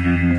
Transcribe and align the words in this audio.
Mm-hmm. 0.00 0.29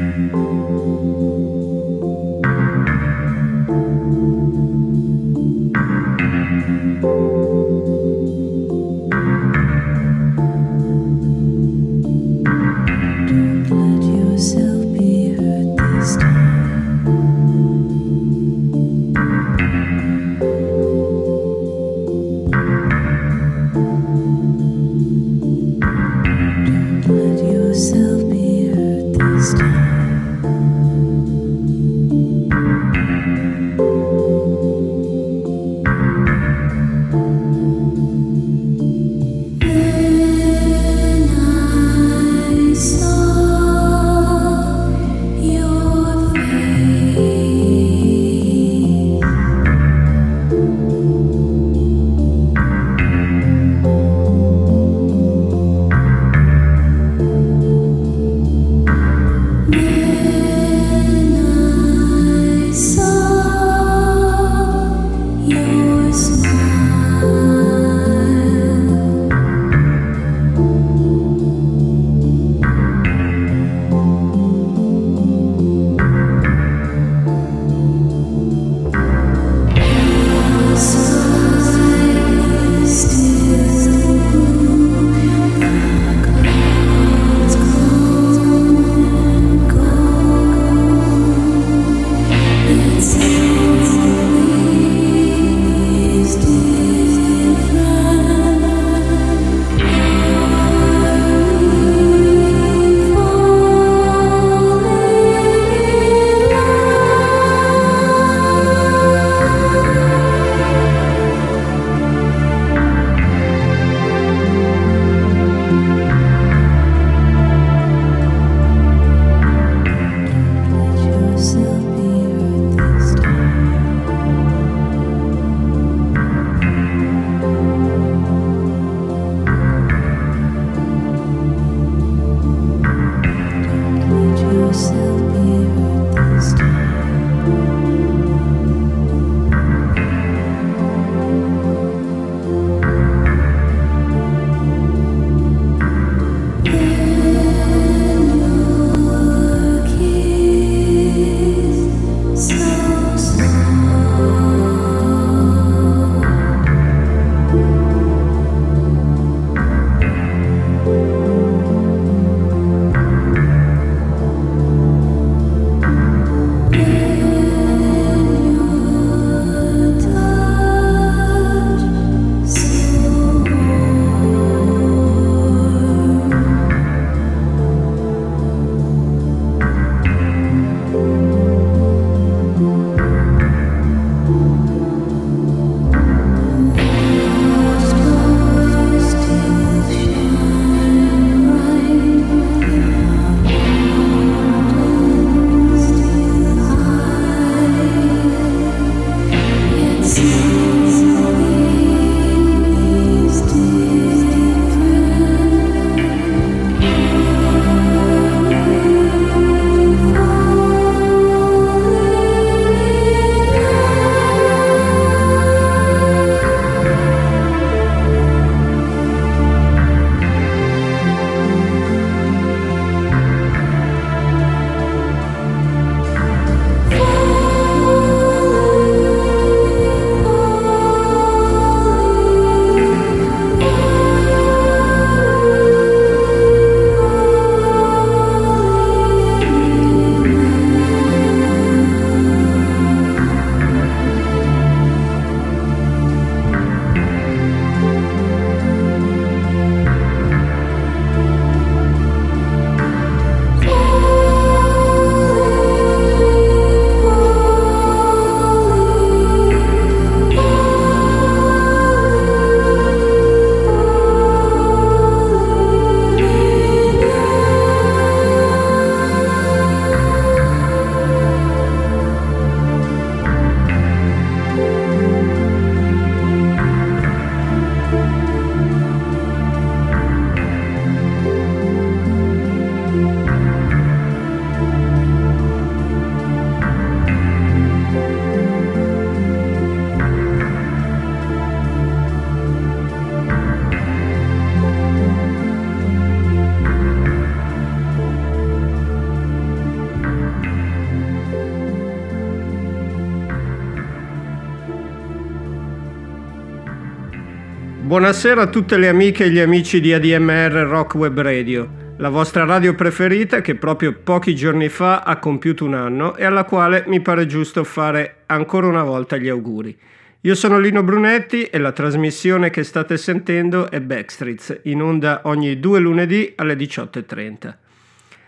Buonasera 307.92 308.44
a 308.44 308.48
tutte 308.48 308.78
le 308.78 308.88
amiche 308.88 309.26
e 309.26 309.30
gli 309.32 309.40
amici 309.40 309.82
di 309.82 309.92
ADMR 309.92 310.66
Rock 310.66 310.96
Web 310.96 311.20
Radio, 311.20 311.94
la 311.98 312.08
vostra 312.08 312.46
radio 312.46 312.74
preferita 312.74 313.42
che 313.42 313.56
proprio 313.56 313.92
pochi 313.92 314.34
giorni 314.34 314.70
fa 314.70 315.02
ha 315.02 315.20
compiuto 315.20 315.66
un 315.66 315.74
anno 315.74 316.16
e 316.16 316.24
alla 316.24 316.46
quale 316.46 316.86
mi 316.88 317.02
pare 317.02 317.26
giusto 317.26 317.66
fare 317.66 318.22
ancora 318.28 318.68
una 318.68 318.84
volta 318.84 319.18
gli 319.18 319.28
auguri. 319.28 319.78
Io 320.22 320.36
sono 320.36 320.58
Lino 320.58 320.84
Brunetti 320.84 321.44
e 321.44 321.58
la 321.58 321.74
trasmissione 321.74 322.50
che 322.50 322.64
state 322.64 322.96
sentendo 322.96 323.70
è 323.70 323.82
Backstreets, 323.82 324.62
in 324.64 324.82
onda 324.82 325.24
ogni 325.26 325.60
due 325.60 325.82
lunedì 325.82 326.32
alle 326.38 326.56
18.30. 326.56 327.54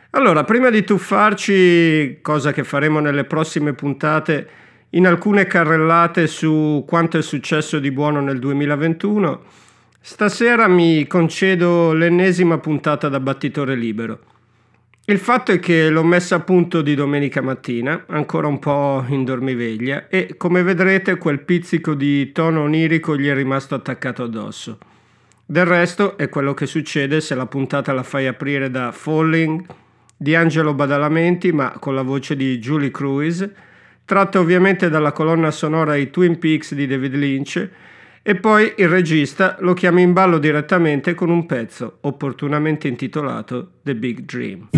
Allora, 0.09 0.43
prima 0.43 0.71
di 0.71 0.83
tuffarci, 0.83 2.19
cosa 2.21 2.51
che 2.51 2.65
faremo 2.65 2.99
nelle 2.99 3.23
prossime 3.23 3.71
puntate, 3.71 4.45
in 4.95 5.07
alcune 5.07 5.45
carrellate 5.45 6.27
su 6.27 6.83
quanto 6.87 7.17
è 7.17 7.21
successo 7.21 7.79
di 7.79 7.91
buono 7.91 8.21
nel 8.21 8.39
2021, 8.39 9.41
stasera 9.99 10.67
mi 10.67 11.07
concedo 11.07 11.93
l'ennesima 11.93 12.59
puntata 12.59 13.09
da 13.09 13.19
battitore 13.19 13.75
libero. 13.75 14.19
Il 15.05 15.17
fatto 15.17 15.51
è 15.51 15.59
che 15.59 15.89
l'ho 15.89 16.03
messa 16.03 16.35
a 16.35 16.39
punto 16.41 16.81
di 16.81 16.93
domenica 16.93 17.41
mattina, 17.41 18.05
ancora 18.07 18.47
un 18.47 18.59
po' 18.59 19.03
in 19.07 19.25
dormiveglia, 19.25 20.07
e 20.07 20.35
come 20.37 20.61
vedrete 20.61 21.17
quel 21.17 21.41
pizzico 21.41 21.95
di 21.95 22.31
tono 22.31 22.61
onirico 22.61 23.17
gli 23.17 23.27
è 23.27 23.33
rimasto 23.33 23.75
attaccato 23.75 24.23
addosso. 24.23 24.77
Del 25.45 25.65
resto 25.65 26.17
è 26.17 26.29
quello 26.29 26.53
che 26.53 26.67
succede 26.67 27.19
se 27.19 27.35
la 27.35 27.47
puntata 27.47 27.91
la 27.93 28.03
fai 28.03 28.27
aprire 28.27 28.69
da 28.69 28.91
Falling 28.91 29.65
di 30.15 30.35
Angelo 30.35 30.73
Badalamenti, 30.73 31.51
ma 31.51 31.77
con 31.79 31.95
la 31.95 32.03
voce 32.03 32.35
di 32.35 32.57
Julie 32.59 32.91
Cruise, 32.91 33.53
tratta 34.05 34.39
ovviamente 34.39 34.89
dalla 34.89 35.11
colonna 35.11 35.51
sonora 35.51 35.95
I 35.95 36.09
Twin 36.09 36.37
Peaks 36.39 36.73
di 36.73 36.87
David 36.87 37.15
Lynch, 37.15 37.69
e 38.25 38.35
poi 38.35 38.73
il 38.77 38.87
regista 38.87 39.57
lo 39.59 39.73
chiama 39.73 39.99
in 39.99 40.13
ballo 40.13 40.37
direttamente 40.37 41.13
con 41.13 41.29
un 41.29 41.45
pezzo 41.45 41.97
opportunamente 42.01 42.87
intitolato 42.87 43.71
The 43.83 43.95
Big 43.95 44.21
Dream. 44.21 44.69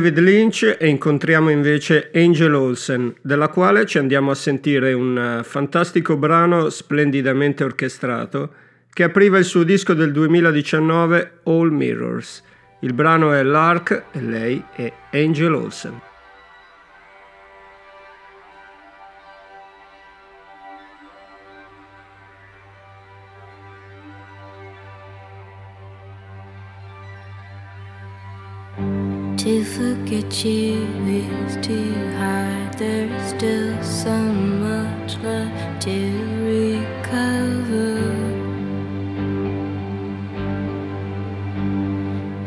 David 0.00 0.18
Lynch 0.20 0.76
e 0.80 0.88
incontriamo 0.88 1.50
invece 1.50 2.10
Angel 2.14 2.54
Olsen, 2.54 3.14
della 3.20 3.48
quale 3.48 3.84
ci 3.84 3.98
andiamo 3.98 4.30
a 4.30 4.34
sentire 4.34 4.94
un 4.94 5.18
eh, 5.18 5.44
fantastico 5.44 6.16
brano 6.16 6.70
splendidamente 6.70 7.64
orchestrato 7.64 8.50
che 8.90 9.02
apriva 9.02 9.36
il 9.36 9.44
suo 9.44 9.62
disco 9.62 9.92
del 9.92 10.10
2019 10.12 11.40
All 11.42 11.68
Mirrors. 11.68 12.42
Il 12.80 12.94
brano 12.94 13.34
è 13.34 13.42
Lark 13.42 14.04
e 14.12 14.22
lei 14.22 14.64
è 14.74 14.90
Angel 15.12 15.52
Olsen. 15.52 16.09
If 29.52 29.78
look 29.80 30.12
at 30.12 30.44
you 30.44 30.86
is 31.06 31.56
too 31.66 31.92
hard. 32.18 32.78
there's 32.78 33.30
still 33.30 33.82
so 33.82 34.16
much 34.16 35.18
left 35.24 35.82
to 35.82 35.98
recover. 36.46 37.98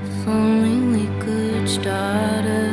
If 0.06 0.28
only 0.30 0.78
we 0.98 1.06
could 1.20 1.68
start. 1.68 2.46
A 2.46 2.73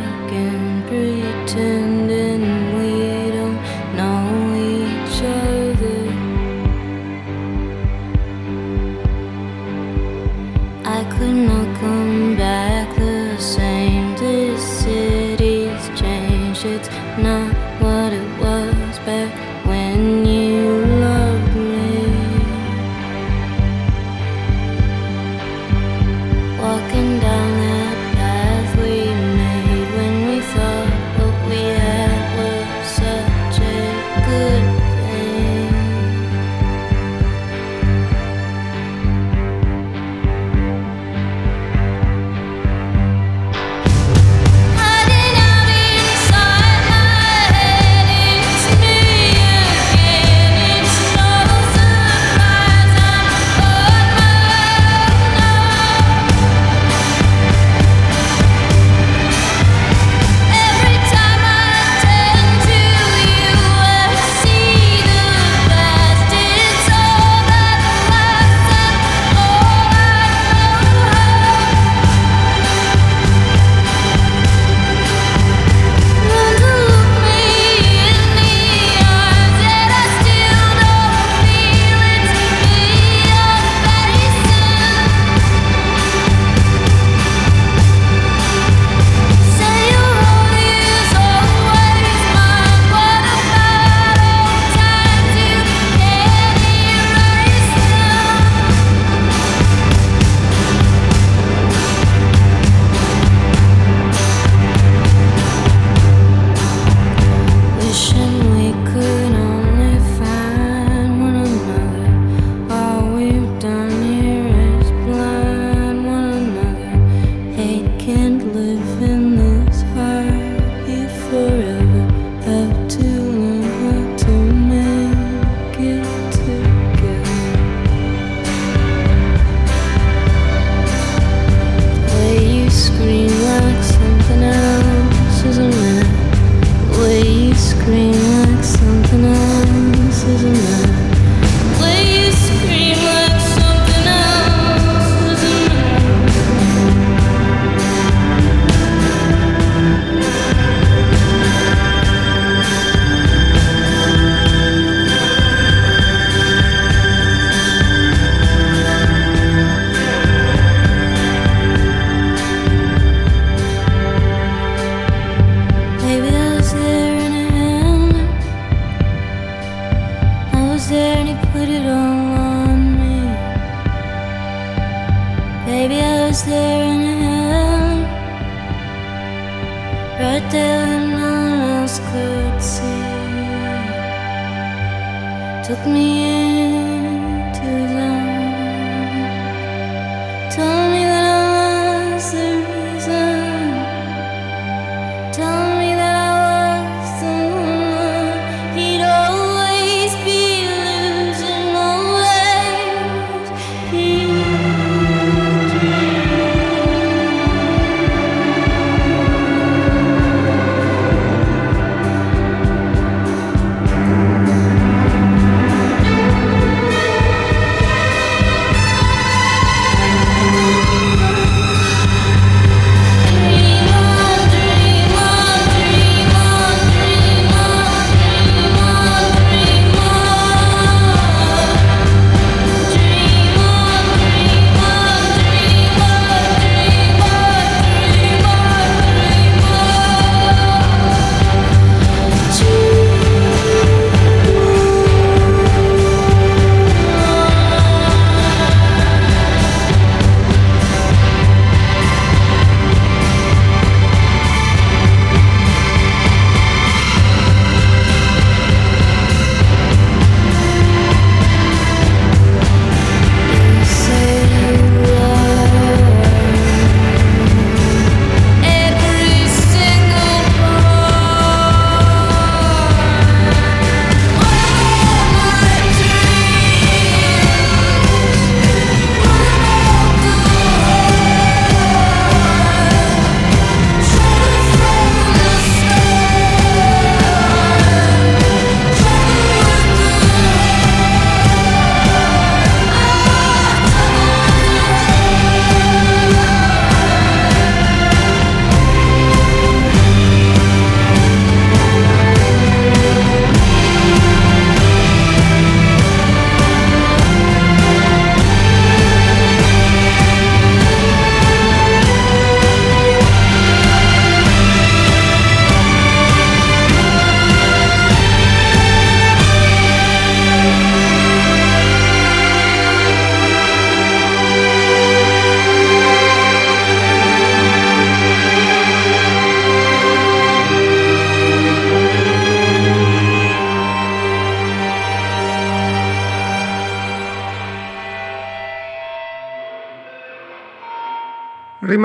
took 185.70 185.86
me 185.86 186.24
in. 186.24 186.79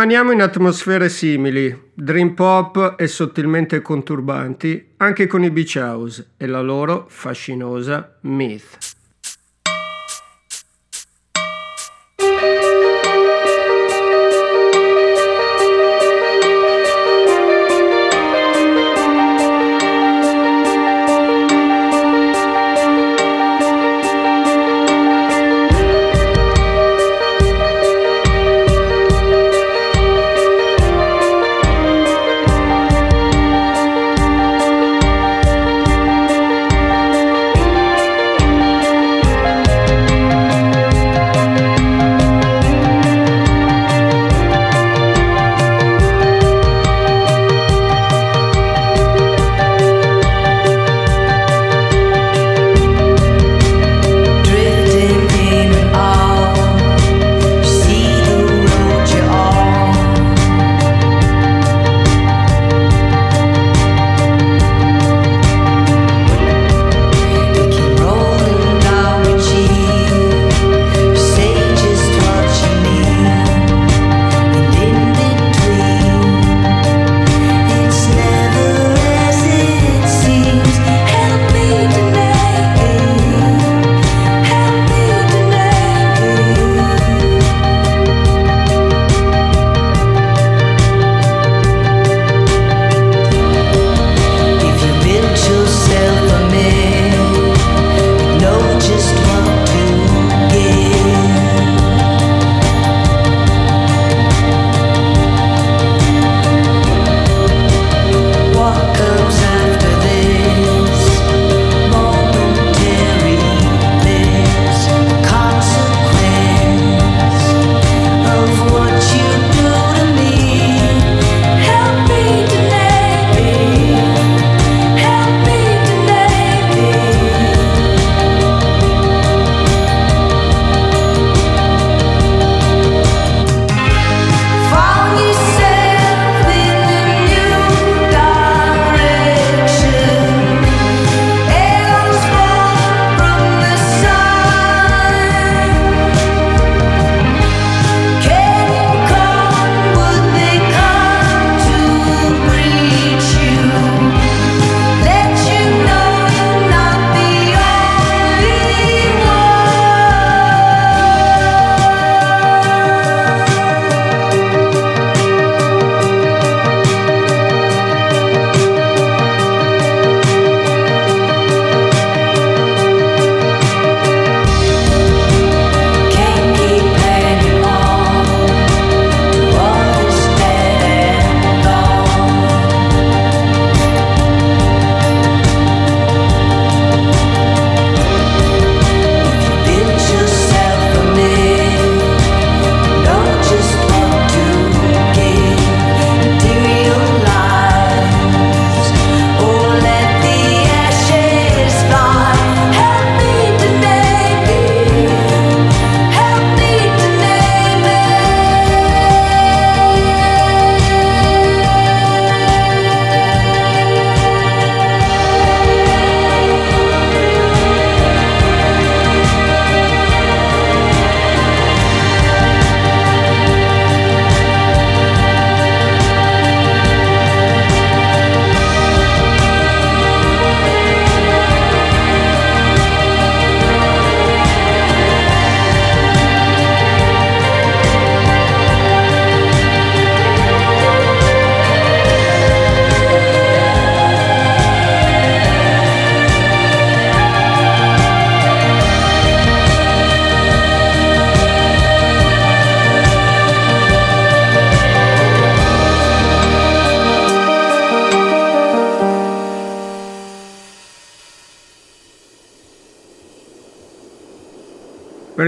Rimaniamo 0.06 0.34
in 0.34 0.42
atmosfere 0.44 1.10
simili, 1.10 1.90
dream 1.96 2.36
pop 2.36 2.94
e 2.96 3.08
sottilmente 3.08 3.82
conturbanti, 3.82 4.90
anche 4.98 5.26
con 5.26 5.44
i 5.44 5.50
Beach 5.50 5.78
House 5.78 6.34
e 6.38 6.46
la 6.46 6.62
loro 6.62 7.08
fascinosa 7.10 8.20
Myth. 8.22 8.85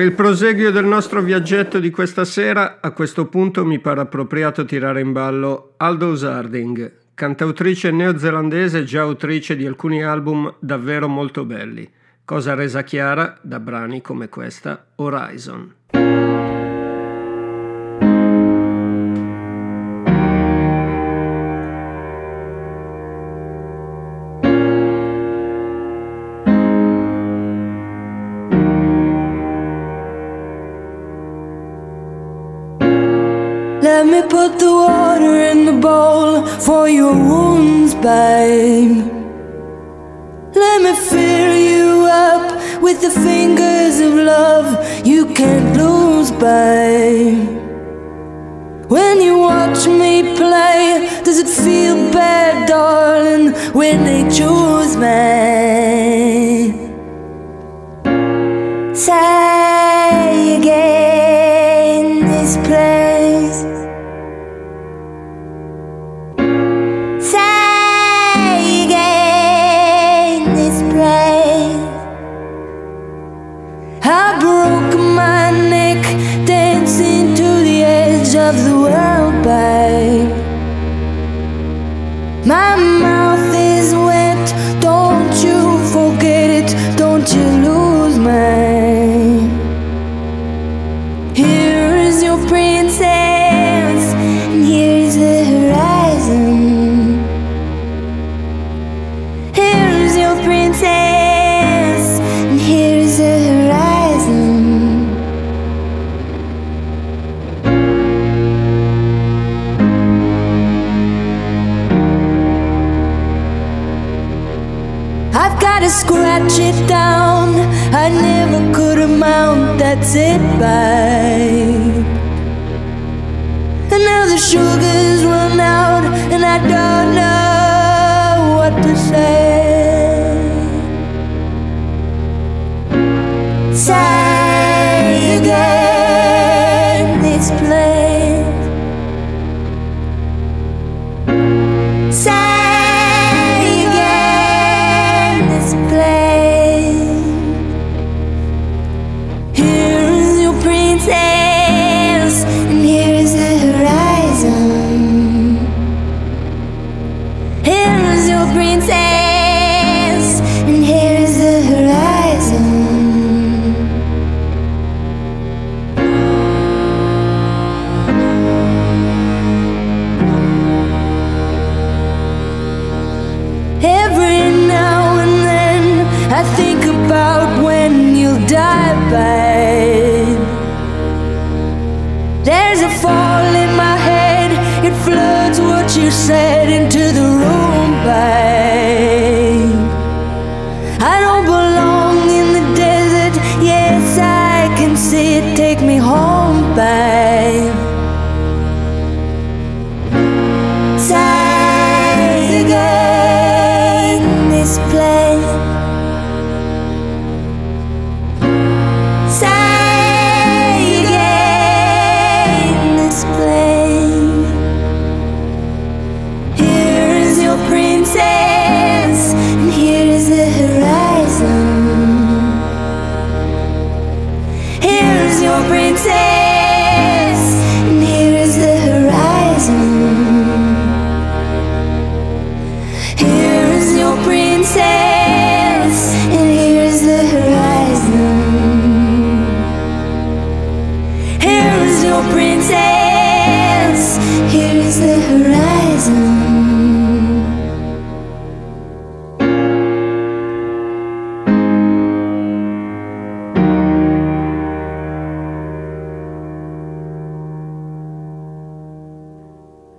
Il 0.07 0.13
proseguio 0.13 0.71
del 0.71 0.85
nostro 0.85 1.21
viaggetto 1.21 1.79
di 1.79 1.89
questa 1.89 2.23
sera, 2.23 2.77
a 2.79 2.91
questo 2.91 3.25
punto 3.25 3.65
mi 3.65 3.79
pare 3.79 3.99
appropriato 3.99 4.63
tirare 4.63 5.01
in 5.01 5.11
ballo 5.11 5.73
Aldous 5.75 6.23
Harding, 6.23 6.93
cantautrice 7.13 7.91
neozelandese 7.91 8.85
già 8.85 9.01
autrice 9.01 9.57
di 9.57 9.65
alcuni 9.65 10.01
album 10.01 10.55
davvero 10.59 11.09
molto 11.09 11.43
belli, 11.43 11.91
cosa 12.23 12.53
resa 12.53 12.83
chiara 12.83 13.37
da 13.41 13.59
brani 13.59 13.99
come 13.99 14.29
questa 14.29 14.85
Horizon. 14.95 15.73
for 36.67 36.89
your 36.89 37.13
wounds, 37.13 37.93
babe. 37.95 38.97
Let 40.53 40.81
me 40.85 40.93
fill 41.11 41.55
you 41.71 42.07
up 42.29 42.81
with 42.81 43.01
the 43.01 43.11
fingers 43.11 43.99
of 43.99 44.13
love 44.13 44.67
you 45.05 45.25
can't 45.33 45.77
lose, 45.77 46.31
babe. 46.31 47.47
When 48.89 49.21
you 49.21 49.37
watch 49.39 49.85
me 49.87 50.35
play, 50.35 51.09
does 51.23 51.39
it 51.39 51.49
feel 51.63 51.97
bad, 52.11 52.67
darling, 52.67 53.53
when 53.73 53.97
they 54.05 54.23
choose 54.37 54.95
me? 54.95 55.17
Sad. 58.95 59.56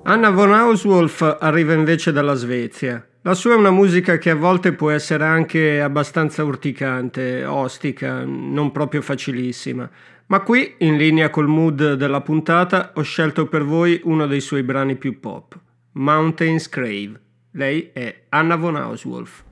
Anna 0.09 0.31
von 0.31 0.55
Auswolf 0.55 1.37
arriva 1.39 1.75
invece 1.75 2.13
dalla 2.13 2.33
Svezia. 2.33 3.07
La 3.21 3.35
sua 3.35 3.53
è 3.53 3.57
una 3.57 3.71
musica 3.71 4.17
che 4.17 4.31
a 4.31 4.35
volte 4.35 4.73
può 4.73 4.89
essere 4.89 5.27
anche 5.27 5.83
abbastanza 5.83 6.45
urticante, 6.45 7.45
ostica, 7.45 8.25
non 8.25 8.73
proprio 8.73 9.03
facilissima. 9.03 9.87
Ma 10.29 10.41
qui, 10.41 10.77
in 10.79 10.97
linea 10.97 11.29
col 11.29 11.47
mood 11.47 11.93
della 11.93 12.23
puntata, 12.23 12.93
ho 12.95 13.03
scelto 13.03 13.49
per 13.49 13.65
voi 13.65 14.01
uno 14.05 14.27
dei 14.27 14.41
suoi 14.41 14.63
brani 14.63 14.97
più 14.97 15.21
pop, 15.21 15.59
Mountain's 15.93 16.71
Crave. 16.71 17.21
Lei 17.51 17.91
è 17.93 18.23
Anna 18.31 18.57
von 18.57 18.77
Hauswolf. 18.77 19.45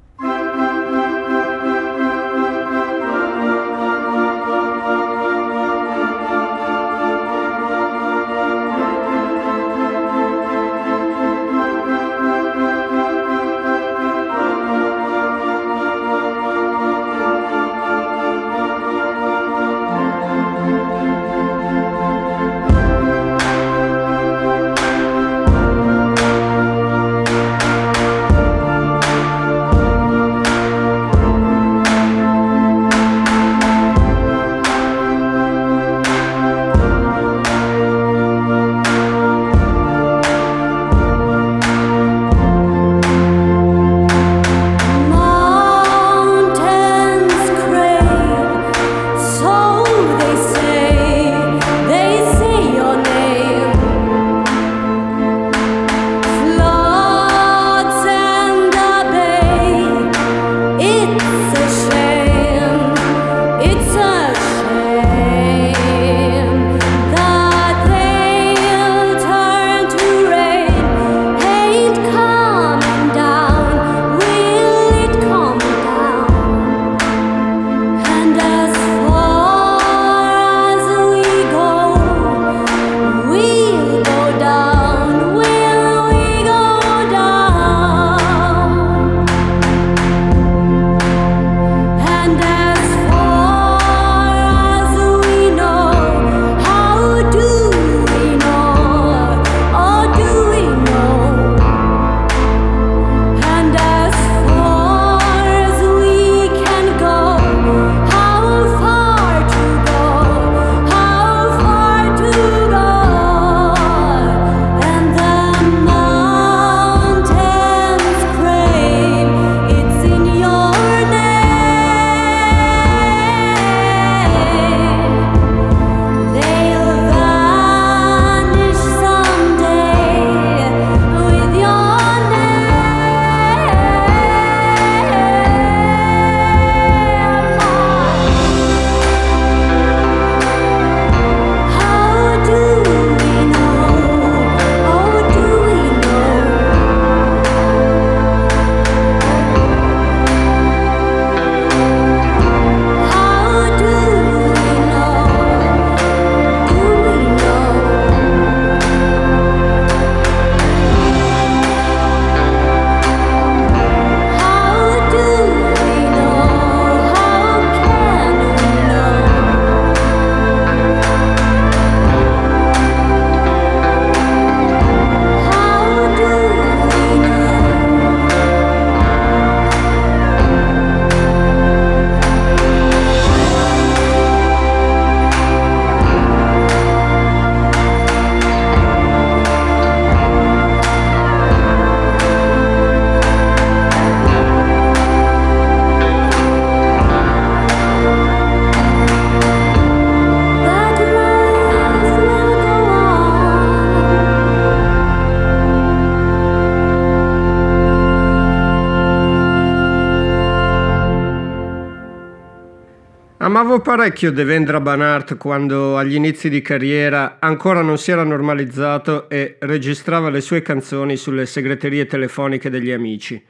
Parecchio 213.86 214.32
Devendra 214.32 214.80
Banhart 214.80 215.36
quando 215.36 215.96
agli 215.96 216.16
inizi 216.16 216.48
di 216.48 216.60
carriera 216.60 217.36
ancora 217.38 217.82
non 217.82 217.98
si 217.98 218.10
era 218.10 218.24
normalizzato 218.24 219.28
e 219.28 219.58
registrava 219.60 220.28
le 220.28 220.40
sue 220.40 220.60
canzoni 220.60 221.16
sulle 221.16 221.46
segreterie 221.46 222.04
telefoniche 222.06 222.68
degli 222.68 222.90
amici. 222.90 223.40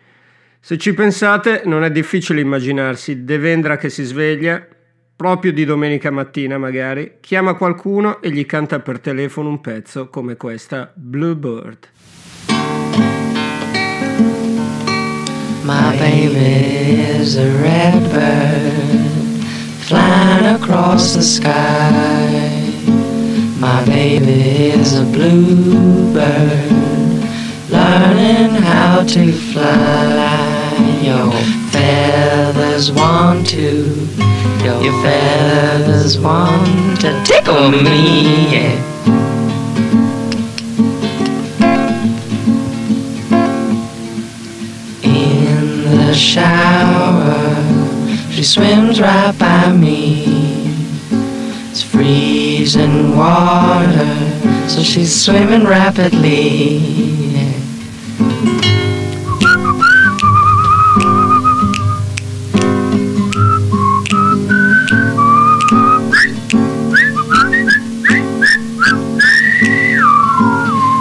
Se 0.61 0.77
ci 0.77 0.93
pensate, 0.93 1.63
non 1.65 1.85
è 1.85 1.91
difficile 1.91 2.43
immaginarsi 2.43 3.25
Devendra 3.25 3.79
che 3.79 3.89
si 3.89 4.05
sveglia, 4.05 4.63
proprio 5.17 5.55
di 5.55 5.65
domenica 5.65 6.11
mattina 6.11 6.59
magari, 6.59 7.15
chiama 7.21 7.55
qualcuno 7.55 8.21
e 8.21 8.31
gli 8.31 8.45
canta 8.45 8.81
per 8.81 9.01
telefono 9.01 9.49
un 9.49 9.63
pezzo 9.63 10.11
come 10.11 10.37
questa 10.37 10.93
Bluebird. 10.95 11.89
My 15.63 15.97
baby 15.97 17.21
is 17.23 17.39
a 17.39 17.63
red 17.63 18.13
bird 18.13 19.06
flying 19.89 20.57
across 20.57 21.15
the 21.15 21.23
sky. 21.23 22.61
My 23.61 23.85
baby 23.85 24.71
is 24.71 24.99
a 24.99 25.05
bluebird 25.05 26.73
learning 27.71 28.51
how 28.63 29.05
to 29.05 29.33
fly. 29.33 30.77
Your 31.03 31.31
feathers 31.71 32.91
want 32.91 33.47
to, 33.51 33.95
your 34.65 34.93
feathers 35.05 36.19
want 36.19 37.01
to 37.03 37.23
tickle 37.25 37.71
me. 37.71 38.51
Yeah. 38.51 38.83
In 45.05 45.85
the 45.85 46.13
shower, 46.13 47.76
she 48.37 48.43
swims 48.43 49.01
right 49.01 49.35
by 49.39 49.73
me. 49.73 50.25
It's 51.71 51.83
freezing 51.83 53.17
water, 53.17 54.69
so 54.69 54.83
she's 54.83 55.25
swimming 55.25 55.65
rapidly. 55.65 56.81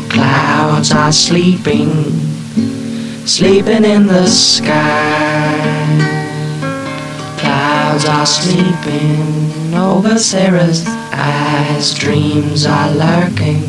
Clouds 0.10 0.93
are 0.93 1.12
sleeping, 1.12 1.91
sleeping 3.26 3.84
in 3.84 4.08
the 4.08 4.26
sky. 4.26 5.05
Are 8.08 8.26
sleeping 8.26 9.74
over 9.74 10.20
Sarah's 10.20 10.86
eyes. 11.12 11.91
Dreams 11.94 12.65
are 12.65 12.91
lurking, 12.94 13.63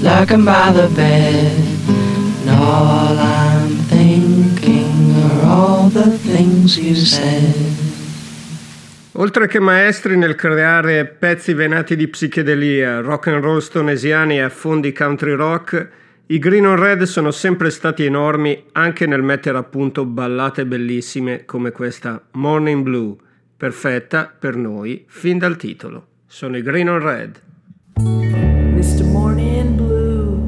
lurking 0.00 0.44
by 0.44 0.72
the 0.72 0.88
bed. 0.94 1.60
And 1.86 2.50
all 2.50 3.18
I'm 3.18 3.76
thinking 3.88 5.14
are 5.16 5.46
all 5.46 5.88
the 5.90 6.10
things 6.18 6.78
you 6.78 6.94
said. 6.94 7.54
Oltre 9.12 9.46
che 9.48 9.60
maestri 9.60 10.16
nel 10.16 10.34
creare 10.34 11.04
pezzi 11.04 11.52
venati 11.52 11.94
di 11.94 12.08
psichedelia, 12.08 13.00
rock 13.00 13.26
and 13.26 13.42
roll 13.42 13.60
stonesiani 13.60 14.36
e 14.36 14.40
affondi 14.40 14.92
country 14.92 15.34
rock, 15.34 15.88
i 16.26 16.38
Green 16.38 16.66
on 16.66 16.76
Red 16.76 17.02
sono 17.02 17.30
sempre 17.30 17.68
stati 17.68 18.06
enormi 18.06 18.64
anche 18.72 19.04
nel 19.06 19.22
mettere 19.22 19.58
a 19.58 19.62
punto 19.62 20.06
ballate 20.06 20.64
bellissime 20.64 21.44
come 21.44 21.70
questa 21.70 22.22
Morning 22.32 22.82
Blue, 22.82 23.16
perfetta 23.62 24.28
per 24.36 24.56
noi 24.56 25.04
fin 25.06 25.38
dal 25.38 25.56
titolo. 25.56 26.06
Sono 26.26 26.56
i 26.56 26.62
Green 26.62 26.88
on 26.88 26.98
Red. 26.98 27.40
Mr. 28.00 29.04
Morning 29.04 29.76
Blue, 29.76 30.40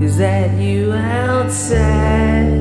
is 0.00 0.16
that 0.18 0.52
you 0.52 0.92
outside? 0.92 2.54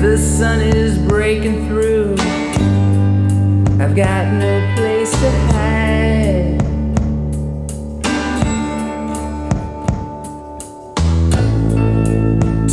The 0.00 0.16
sun 0.16 0.60
is 0.60 0.96
breaking 1.08 1.66
through. 1.66 2.14
I've 3.80 3.96
got 3.96 4.32
no 4.32 4.74
place 4.76 4.85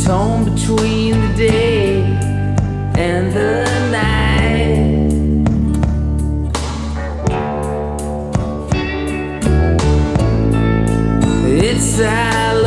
Torn 0.04 0.44
between 0.44 1.18
the 1.18 1.32
day 1.34 2.02
and 2.94 3.32
the 3.32 3.64
night. 3.90 4.34
It's 11.46 11.98
all 12.00 12.63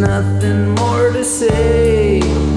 nothing 0.00 0.74
more 0.74 1.12
to 1.12 1.22
say. 1.22 2.49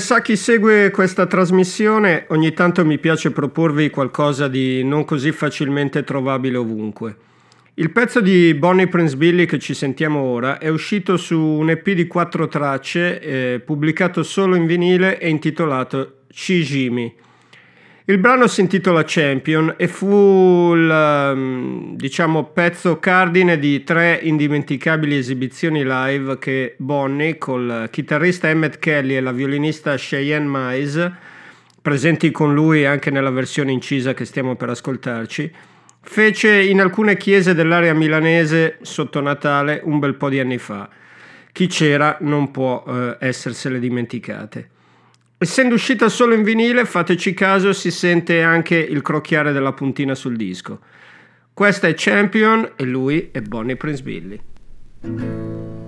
Come 0.00 0.12
sa 0.12 0.22
chi 0.22 0.34
segue 0.34 0.90
questa 0.90 1.26
trasmissione, 1.26 2.24
ogni 2.28 2.54
tanto 2.54 2.86
mi 2.86 2.96
piace 2.96 3.32
proporvi 3.32 3.90
qualcosa 3.90 4.48
di 4.48 4.82
non 4.82 5.04
così 5.04 5.30
facilmente 5.30 6.04
trovabile 6.04 6.56
ovunque. 6.56 7.16
Il 7.74 7.90
pezzo 7.90 8.22
di 8.22 8.54
Bonnie 8.54 8.88
Prince 8.88 9.14
Billy 9.14 9.44
che 9.44 9.58
ci 9.58 9.74
sentiamo 9.74 10.20
ora 10.20 10.56
è 10.56 10.68
uscito 10.68 11.18
su 11.18 11.38
un 11.38 11.68
EP 11.68 11.90
di 11.90 12.06
quattro 12.06 12.48
tracce, 12.48 13.20
eh, 13.20 13.60
pubblicato 13.60 14.22
solo 14.22 14.54
in 14.54 14.64
vinile 14.64 15.20
e 15.20 15.28
intitolato 15.28 16.20
Shijimi. 16.30 17.14
Il 18.10 18.18
brano 18.18 18.48
si 18.48 18.60
intitola 18.60 19.04
Champion 19.06 19.74
e 19.76 19.86
fu 19.86 20.72
il 20.74 20.90
ehm, 20.90 21.94
diciamo, 21.94 22.42
pezzo 22.42 22.98
cardine 22.98 23.56
di 23.56 23.84
tre 23.84 24.18
indimenticabili 24.20 25.16
esibizioni 25.16 25.84
live 25.84 26.36
che 26.40 26.74
Bonnie, 26.78 27.38
col 27.38 27.86
chitarrista 27.88 28.48
Emmett 28.48 28.80
Kelly 28.80 29.14
e 29.14 29.20
la 29.20 29.30
violinista 29.30 29.94
Cheyenne 29.94 30.48
Mize, 30.50 31.14
presenti 31.80 32.32
con 32.32 32.52
lui 32.52 32.84
anche 32.84 33.12
nella 33.12 33.30
versione 33.30 33.70
incisa 33.70 34.12
che 34.12 34.24
stiamo 34.24 34.56
per 34.56 34.70
ascoltarci, 34.70 35.52
fece 36.00 36.64
in 36.64 36.80
alcune 36.80 37.16
chiese 37.16 37.54
dell'area 37.54 37.94
milanese 37.94 38.78
sotto 38.80 39.20
Natale 39.20 39.82
un 39.84 40.00
bel 40.00 40.16
po' 40.16 40.28
di 40.28 40.40
anni 40.40 40.58
fa. 40.58 40.88
Chi 41.52 41.68
c'era 41.68 42.16
non 42.22 42.50
può 42.50 42.82
eh, 42.88 43.18
essersele 43.20 43.78
dimenticate. 43.78 44.78
Essendo 45.42 45.74
uscita 45.74 46.10
solo 46.10 46.34
in 46.34 46.42
vinile, 46.42 46.84
fateci 46.84 47.32
caso, 47.32 47.72
si 47.72 47.90
sente 47.90 48.42
anche 48.42 48.76
il 48.76 49.00
crocchiare 49.00 49.52
della 49.52 49.72
puntina 49.72 50.14
sul 50.14 50.36
disco. 50.36 50.80
Questa 51.54 51.88
è 51.88 51.94
Champion 51.96 52.72
e 52.76 52.84
lui 52.84 53.30
è 53.32 53.40
Bonnie 53.40 53.76
Prince 53.76 54.02
Billy. 54.02 55.79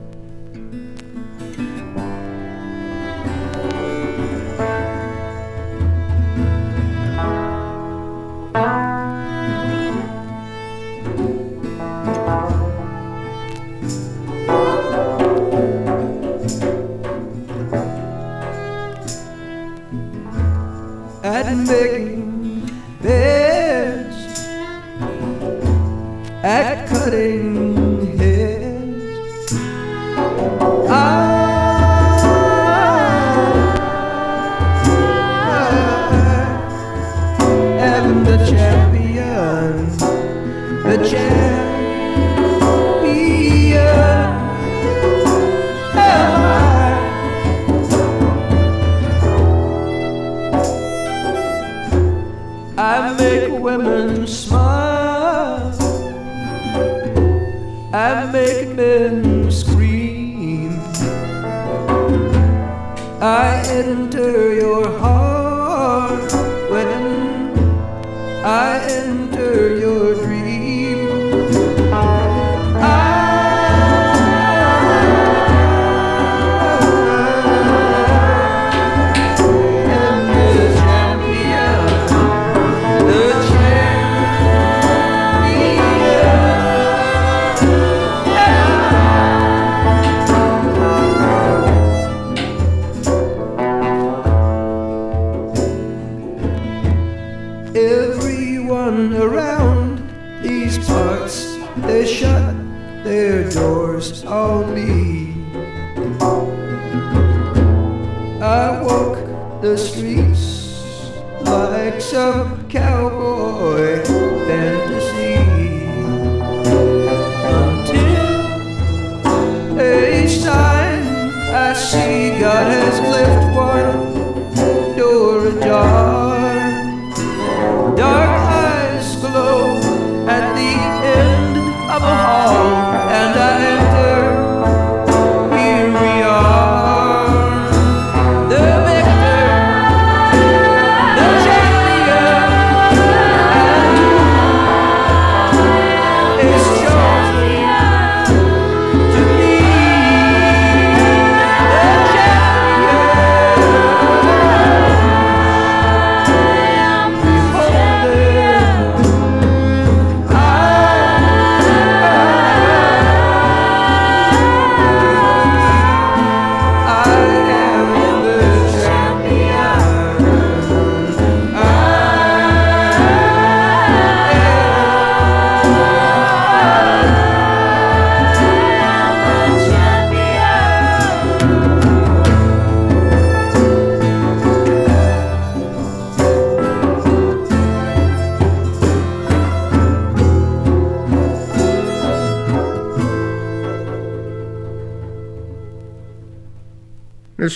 At 21.43 21.57
making 21.57 22.71
beds, 23.03 24.47
at 26.45 26.89
cutting 26.89 27.62
I 63.23 63.63
enter 63.69 64.53
your 64.53 64.99
heart 64.99 65.02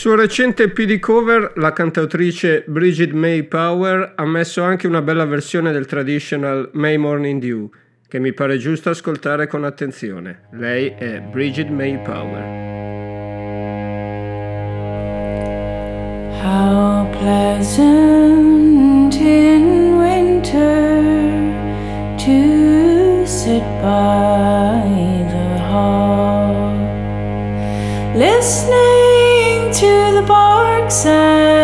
suo 0.07 0.15
recente 0.15 0.63
EP 0.63 0.83
di 0.83 1.01
cover, 1.01 1.55
la 1.57 1.73
cantautrice 1.73 2.63
Bridget 2.69 3.11
May 3.11 3.43
Power 3.43 4.13
ha 4.15 4.25
messo 4.25 4.63
anche 4.63 4.87
una 4.87 5.03
bella 5.03 5.25
versione 5.25 5.73
del 5.73 5.87
traditional 5.87 6.71
May 6.75 6.97
Morning 6.97 7.41
Dew, 7.41 7.69
che 8.07 8.21
mi 8.21 8.33
pare 8.33 8.57
giusto 8.57 8.91
ascoltare 8.91 9.49
con 9.49 9.65
attenzione. 9.65 10.43
Lei 10.53 10.95
è 10.97 11.19
Bridget 11.19 11.71
May 11.71 12.01
Power. 12.05 12.41
How 16.41 17.11
pleasant 17.19 19.13
in 19.17 19.97
winter 19.99 21.03
to 22.17 23.27
sit 23.27 23.65
by 23.83 24.85
the 25.33 25.59
hearth, 25.69 26.79
listening 28.15 28.96
to 29.77 30.11
the 30.15 30.23
barks 30.23 31.05
and 31.05 31.56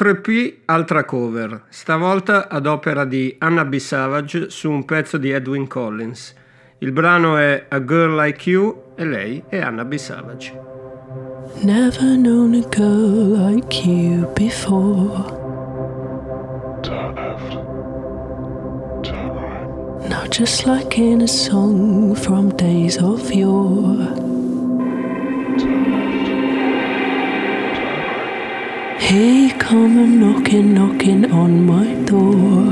Altro 0.00 0.18
EP, 0.18 0.60
altra 0.64 1.04
cover, 1.04 1.64
stavolta 1.68 2.48
ad 2.48 2.64
opera 2.64 3.04
di 3.04 3.36
Anna 3.36 3.66
B. 3.66 3.76
Savage 3.76 4.48
su 4.48 4.70
un 4.70 4.86
pezzo 4.86 5.18
di 5.18 5.30
Edwin 5.30 5.66
Collins. 5.66 6.34
Il 6.78 6.90
brano 6.90 7.36
è 7.36 7.66
A 7.68 7.84
Girl 7.84 8.18
Like 8.18 8.48
You 8.48 8.94
e 8.94 9.04
lei 9.04 9.42
è 9.46 9.58
Anna 9.58 9.84
B. 9.84 9.96
Savage. 9.96 10.58
Never 11.60 12.16
known 12.16 12.54
a 12.54 12.66
girl 12.70 13.52
like 13.52 13.86
you 13.86 14.26
before. 14.32 15.38
Now, 20.08 20.26
just 20.30 20.64
like 20.64 20.96
in 20.96 21.20
a 21.20 21.28
song 21.28 22.14
from 22.14 22.56
days 22.56 22.96
of 22.96 23.30
yore. 23.30 24.20
You 29.08 29.54
come 29.58 29.98
a 29.98 30.06
knocking, 30.06 30.74
knocking 30.74 31.30
on 31.32 31.64
my 31.64 31.94
door. 32.04 32.66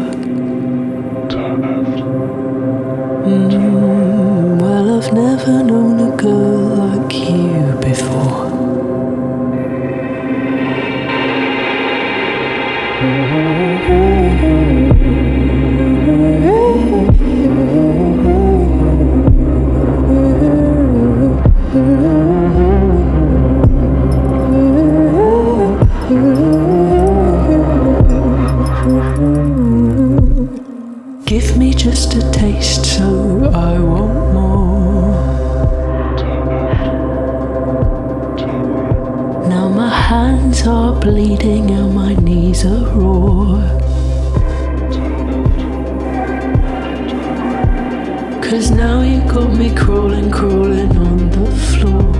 Mm, 3.25 4.61
well, 4.61 4.99
I've 4.99 5.13
never 5.13 5.63
known 5.63 6.13
a 6.13 6.17
girl 6.17 6.77
like 6.77 7.15
you 7.15 7.79
before. 7.81 8.49
Give 13.89 14.88
just 31.91 32.15
a 32.17 32.31
taste 32.33 32.85
so 32.85 33.51
I 33.55 33.79
want 33.79 34.35
more. 34.35 35.13
Now 39.49 39.69
my 39.71 39.89
hands 39.89 40.67
are 40.67 40.93
bleeding 41.01 41.71
and 41.71 41.95
my 41.95 42.15
knees 42.17 42.67
are 42.67 42.85
raw. 42.95 43.57
Cause 48.47 48.71
now 48.71 49.01
you 49.01 49.21
got 49.33 49.51
me 49.57 49.75
crawling, 49.75 50.31
crawling 50.31 50.95
on 51.07 51.31
the 51.31 51.47
floor. 51.69 52.13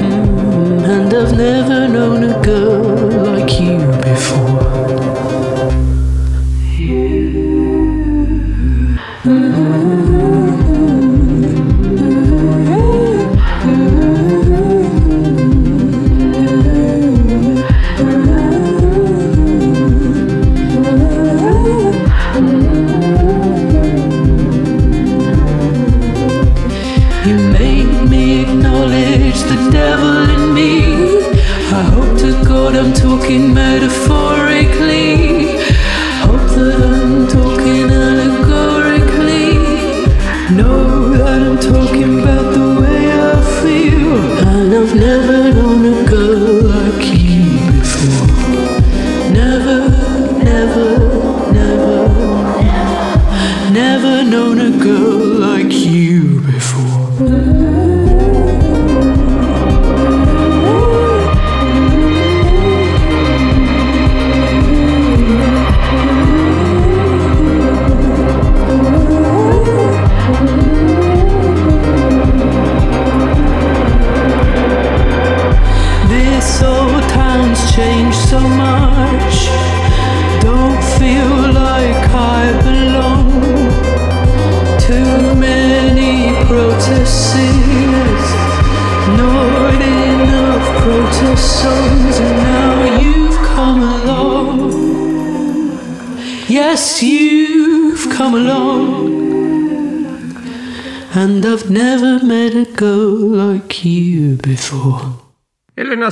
Mm, 0.00 0.84
and 0.94 1.14
I've 1.20 1.36
never 1.36 1.86
known 1.86 2.24
a 2.24 2.42
girl 2.42 3.34
like 3.34 3.60
you 3.60 4.05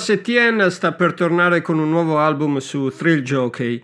Lars 0.05 0.21
Etienne 0.21 0.69
sta 0.69 0.93
per 0.93 1.15
tornare 1.15 1.63
con 1.63 1.79
un 1.79 1.89
nuovo 1.89 2.19
album 2.19 2.59
su 2.59 2.91
Thrill 2.91 3.23
Jockey. 3.23 3.83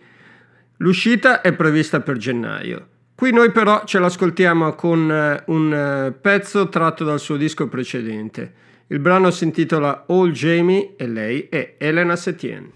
L'uscita 0.76 1.40
è 1.40 1.54
prevista 1.54 2.00
per 2.00 2.18
gennaio. 2.18 2.88
Qui 3.14 3.32
noi 3.32 3.50
però 3.50 3.84
ce 3.86 3.98
l'ascoltiamo 3.98 4.74
con 4.74 5.10
eh, 5.10 5.42
un 5.46 5.72
eh, 5.72 6.12
pezzo 6.12 6.68
tratto 6.68 7.04
dal 7.04 7.20
suo 7.20 7.38
disco 7.38 7.68
precedente. 7.68 8.52
Il 8.88 8.98
brano 8.98 9.30
si 9.30 9.44
intitola 9.44 10.04
All 10.08 10.32
Jamie 10.32 10.92
e 10.98 11.06
lei 11.06 11.46
è 11.48 11.76
Elena 11.78 12.16
Setien. 12.16 12.70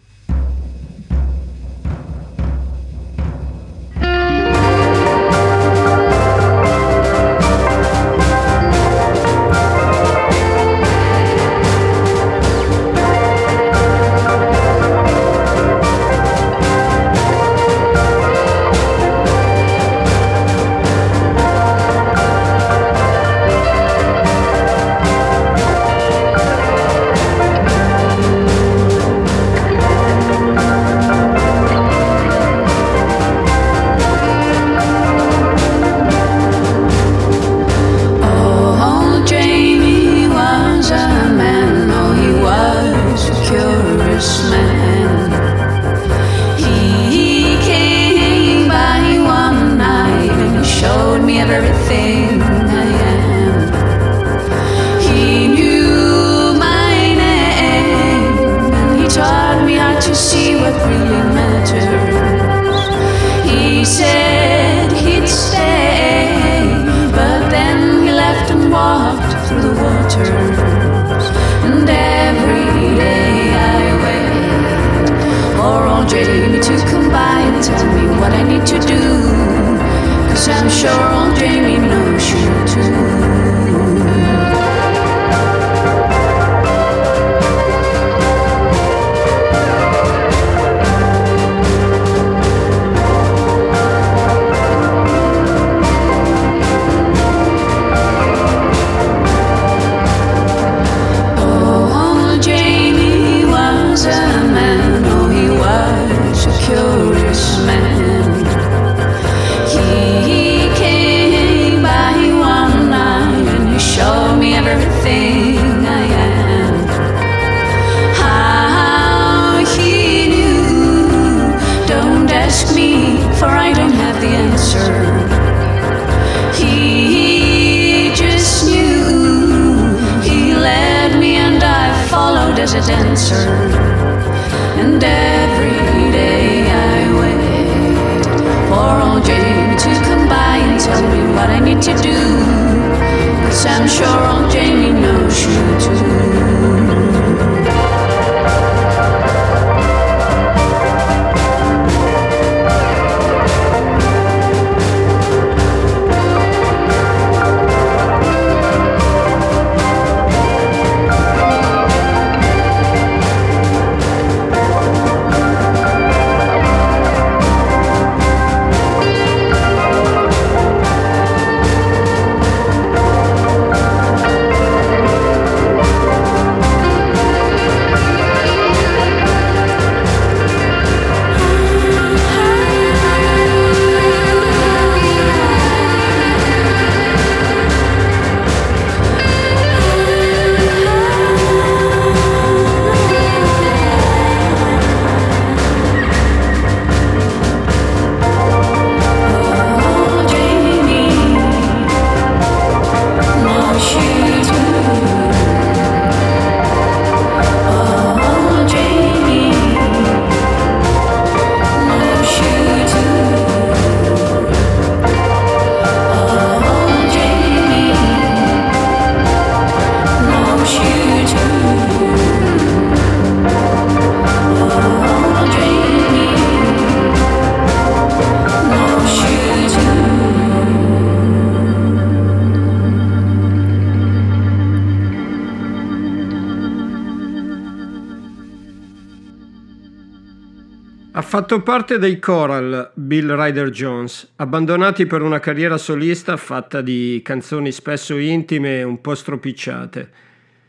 parte 241.64 241.98
dei 241.98 242.18
Coral, 242.18 242.92
Bill 242.94 243.34
Ryder 243.34 243.70
Jones, 243.70 244.34
abbandonati 244.36 245.06
per 245.06 245.22
una 245.22 245.40
carriera 245.40 245.78
solista 245.78 246.36
fatta 246.36 246.82
di 246.82 247.22
canzoni 247.24 247.72
spesso 247.72 248.18
intime 248.18 248.80
e 248.80 248.82
un 248.82 249.00
po' 249.00 249.14
stropicciate. 249.14 250.10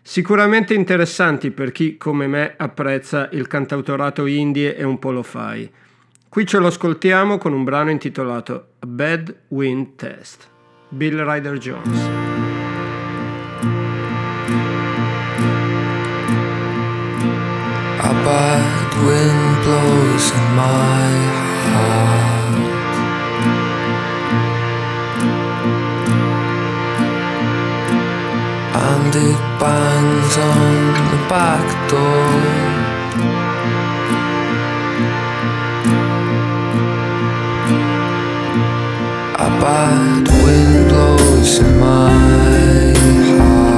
Sicuramente 0.02 0.74
interessanti 0.74 1.52
per 1.52 1.74
chi, 1.74 1.98
come 1.98 2.28
me, 2.28 2.54
apprezza 2.56 3.28
il 3.34 3.46
cantautorato 3.46 4.26
indie 4.26 4.78
e 4.78 4.84
un 4.84 4.98
po' 4.98 5.12
lo 5.12 5.22
fai. 5.22 5.70
Qui 6.30 6.48
ce 6.48 6.60
lo 6.60 6.68
ascoltiamo 6.68 7.38
con 7.38 7.52
un 7.52 7.66
brano 7.66 7.92
intitolato 7.92 8.68
A 8.80 8.88
Bad 8.88 9.36
Wind 9.50 9.96
Test. 9.98 10.48
Bill 10.88 11.22
Ryder 11.24 11.58
Jones. 11.58 12.02
A 18.00 18.14
bad 18.24 19.04
wind 19.04 19.45
blows 19.66 20.26
in 20.38 20.48
my 20.56 21.10
heart. 21.74 22.58
And 28.90 29.14
it 29.28 29.42
bangs 29.60 30.36
on 30.54 30.76
the 31.12 31.22
back 31.34 31.68
door. 31.90 32.30
A 39.48 39.50
bad 39.64 40.28
wind 40.44 40.78
blows 40.90 41.54
in 41.58 41.72
my 41.80 42.94
heart. 43.40 43.75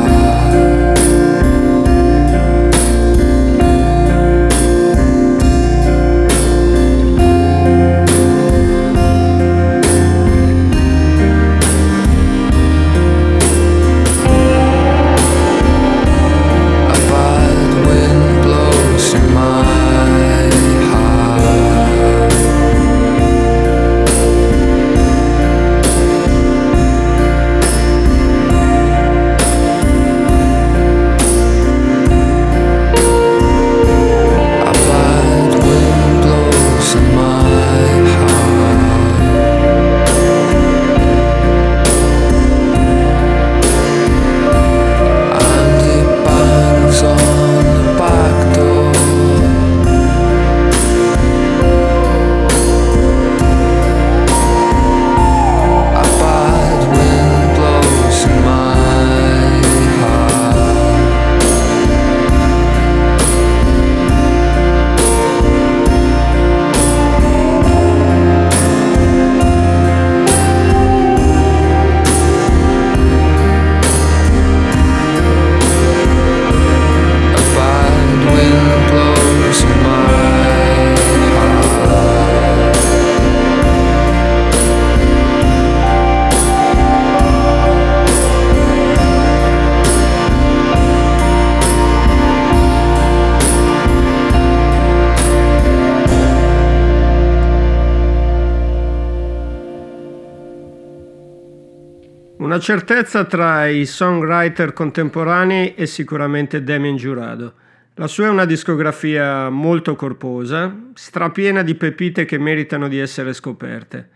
Una 102.57 102.65
certezza 102.65 103.23
tra 103.25 103.67
i 103.67 103.85
songwriter 103.85 104.73
contemporanei 104.73 105.75
è 105.75 105.85
sicuramente 105.85 106.63
Damien 106.63 106.95
Giurado. 106.95 107.53
La 107.93 108.07
sua 108.07 108.25
è 108.25 108.29
una 108.29 108.45
discografia 108.45 109.47
molto 109.51 109.95
corposa, 109.95 110.75
strapiena 110.95 111.61
di 111.61 111.75
pepite 111.75 112.25
che 112.25 112.39
meritano 112.39 112.87
di 112.87 112.97
essere 112.97 113.33
scoperte. 113.33 114.09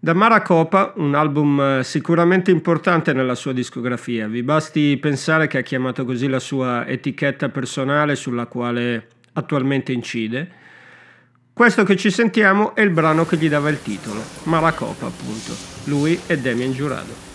Da 0.00 0.12
Maracopa, 0.12 0.94
un 0.96 1.14
album 1.14 1.60
eh, 1.60 1.84
sicuramente 1.84 2.50
importante 2.50 3.12
nella 3.12 3.36
sua 3.36 3.52
discografia, 3.52 4.26
vi 4.26 4.42
basti 4.42 4.96
pensare 4.96 5.46
che 5.46 5.58
ha 5.58 5.62
chiamato 5.62 6.04
così 6.04 6.26
la 6.26 6.40
sua 6.40 6.88
etichetta 6.88 7.48
personale 7.48 8.16
sulla 8.16 8.46
quale 8.46 9.06
attualmente 9.34 9.92
incide. 9.92 10.50
Questo 11.52 11.84
che 11.84 11.94
ci 11.94 12.10
sentiamo 12.10 12.74
è 12.74 12.80
il 12.80 12.90
brano 12.90 13.24
che 13.24 13.36
gli 13.36 13.48
dava 13.48 13.68
il 13.68 13.80
titolo, 13.80 14.20
Maracopa 14.46 15.06
appunto. 15.06 15.54
Lui 15.84 16.18
è 16.26 16.36
Damien 16.36 16.72
Giurado. 16.72 17.33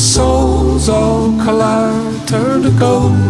Souls 0.00 0.88
all 0.88 1.30
collide, 1.44 2.26
turn 2.26 2.62
to 2.62 2.70
gold. 2.78 3.29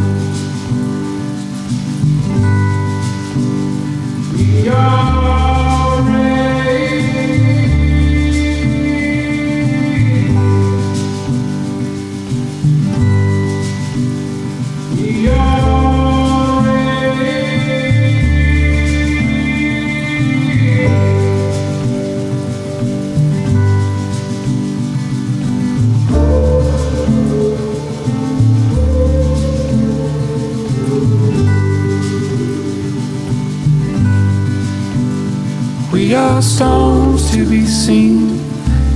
Are 36.40 36.42
stones 36.42 37.30
to 37.30 37.46
be 37.46 37.66
seen, 37.66 38.30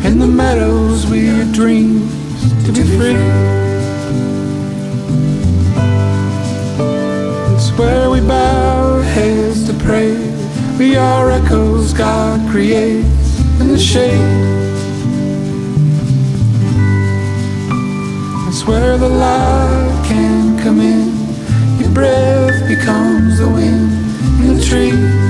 in 0.02 0.18
the 0.18 0.26
meadows 0.26 1.06
we 1.06 1.28
are 1.28 1.44
dreams 1.52 2.10
to 2.64 2.72
be 2.72 2.82
free. 2.96 3.20
It's 7.54 7.70
where 7.78 8.08
we 8.08 8.20
bow 8.22 8.94
our 8.94 9.02
heads 9.02 9.66
to 9.66 9.74
pray. 9.84 10.16
We 10.78 10.96
are 10.96 11.30
echoes 11.30 11.92
God 11.92 12.40
creates 12.50 13.40
in 13.60 13.68
the 13.68 13.78
shade. 13.78 14.10
It's 18.48 18.66
where 18.66 18.96
the 18.96 19.10
light 19.10 20.02
can 20.06 20.58
come 20.62 20.80
in. 20.80 21.12
Your 21.78 21.90
breath 21.90 22.66
becomes 22.66 23.38
the 23.38 23.48
wind 23.48 23.92
in 24.40 24.56
the 24.56 24.64
trees. 24.64 25.23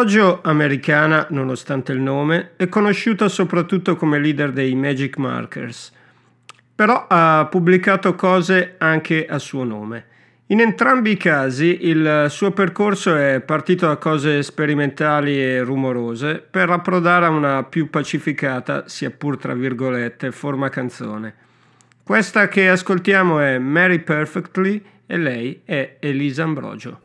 Ambrogio, 0.00 0.40
americana 0.44 1.26
nonostante 1.28 1.92
il 1.92 2.00
nome, 2.00 2.52
è 2.56 2.70
conosciuta 2.70 3.28
soprattutto 3.28 3.96
come 3.96 4.18
leader 4.18 4.50
dei 4.50 4.74
Magic 4.74 5.18
Markers, 5.18 5.92
però 6.74 7.04
ha 7.06 7.46
pubblicato 7.50 8.14
cose 8.14 8.76
anche 8.78 9.26
a 9.26 9.38
suo 9.38 9.62
nome. 9.62 10.06
In 10.46 10.60
entrambi 10.60 11.10
i 11.10 11.16
casi 11.18 11.86
il 11.86 12.28
suo 12.30 12.52
percorso 12.52 13.14
è 13.14 13.42
partito 13.44 13.88
da 13.88 13.98
cose 13.98 14.42
sperimentali 14.42 15.38
e 15.38 15.60
rumorose 15.60 16.42
per 16.50 16.70
approdare 16.70 17.26
a 17.26 17.30
una 17.30 17.62
più 17.64 17.90
pacificata, 17.90 18.84
sia 18.88 19.10
pur 19.10 19.36
tra 19.36 19.52
virgolette, 19.52 20.32
forma 20.32 20.70
canzone. 20.70 21.34
Questa 22.02 22.48
che 22.48 22.70
ascoltiamo 22.70 23.38
è 23.38 23.58
Mary 23.58 23.98
Perfectly 23.98 24.82
e 25.04 25.18
lei 25.18 25.60
è 25.66 25.98
Elisa 26.00 26.44
Ambrogio. 26.44 27.02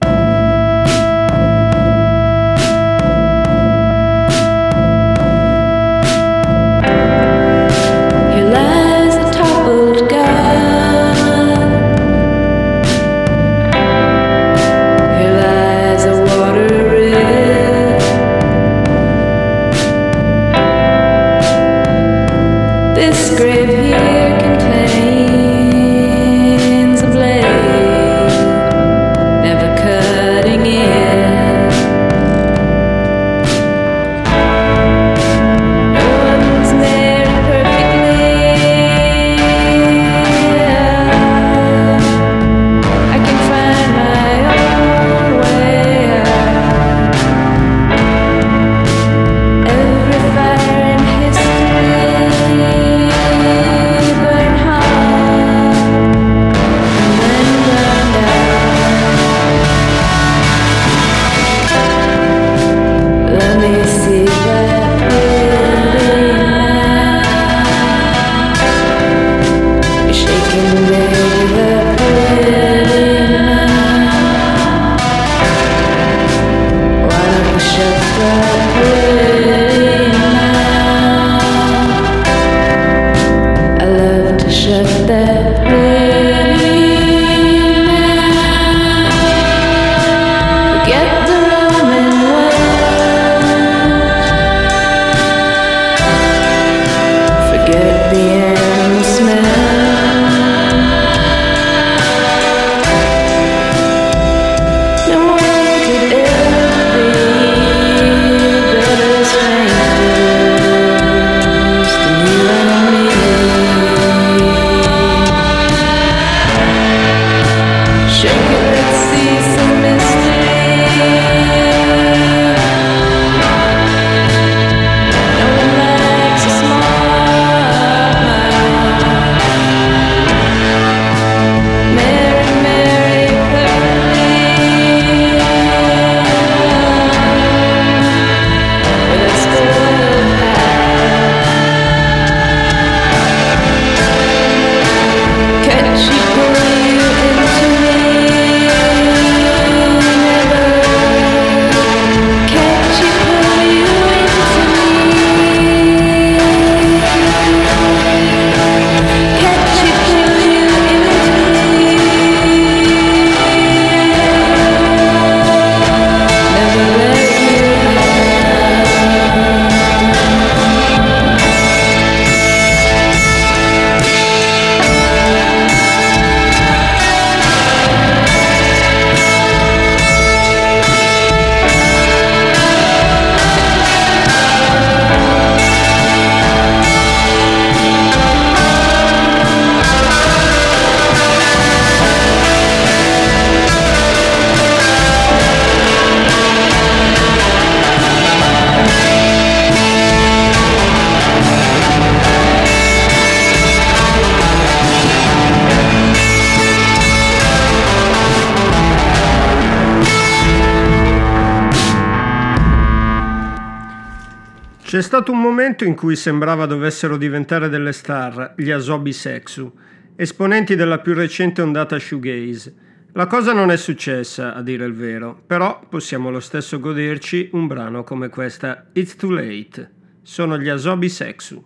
Momento 215.85 215.87
in 215.87 215.95
cui 215.95 216.15
sembrava 216.15 216.65
dovessero 216.65 217.17
diventare 217.17 217.69
delle 217.69 217.91
star 217.91 218.53
gli 218.57 218.71
Asobi 218.71 219.13
Sexu, 219.13 219.71
esponenti 220.15 220.75
della 220.75 220.99
più 220.99 221.13
recente 221.13 221.61
ondata 221.61 221.99
shoegaze. 221.99 222.73
La 223.13 223.27
cosa 223.27 223.53
non 223.53 223.71
è 223.71 223.77
successa, 223.77 224.53
a 224.53 224.61
dire 224.61 224.85
il 224.85 224.93
vero, 224.93 225.41
però 225.45 225.79
possiamo 225.87 226.29
lo 226.29 226.41
stesso 226.41 226.79
goderci 226.79 227.49
un 227.53 227.67
brano 227.67 228.03
come 228.03 228.29
questa 228.29 228.87
It's 228.93 229.15
Too 229.15 229.31
Late. 229.31 229.91
Sono 230.21 230.57
gli 230.57 230.67
Asobi 230.67 231.07
Sexu. 231.07 231.65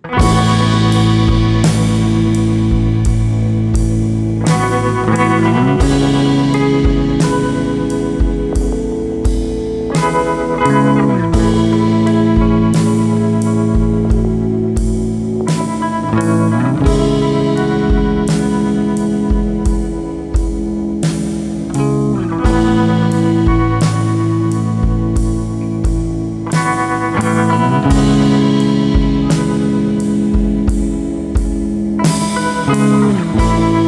It's 32.71 33.78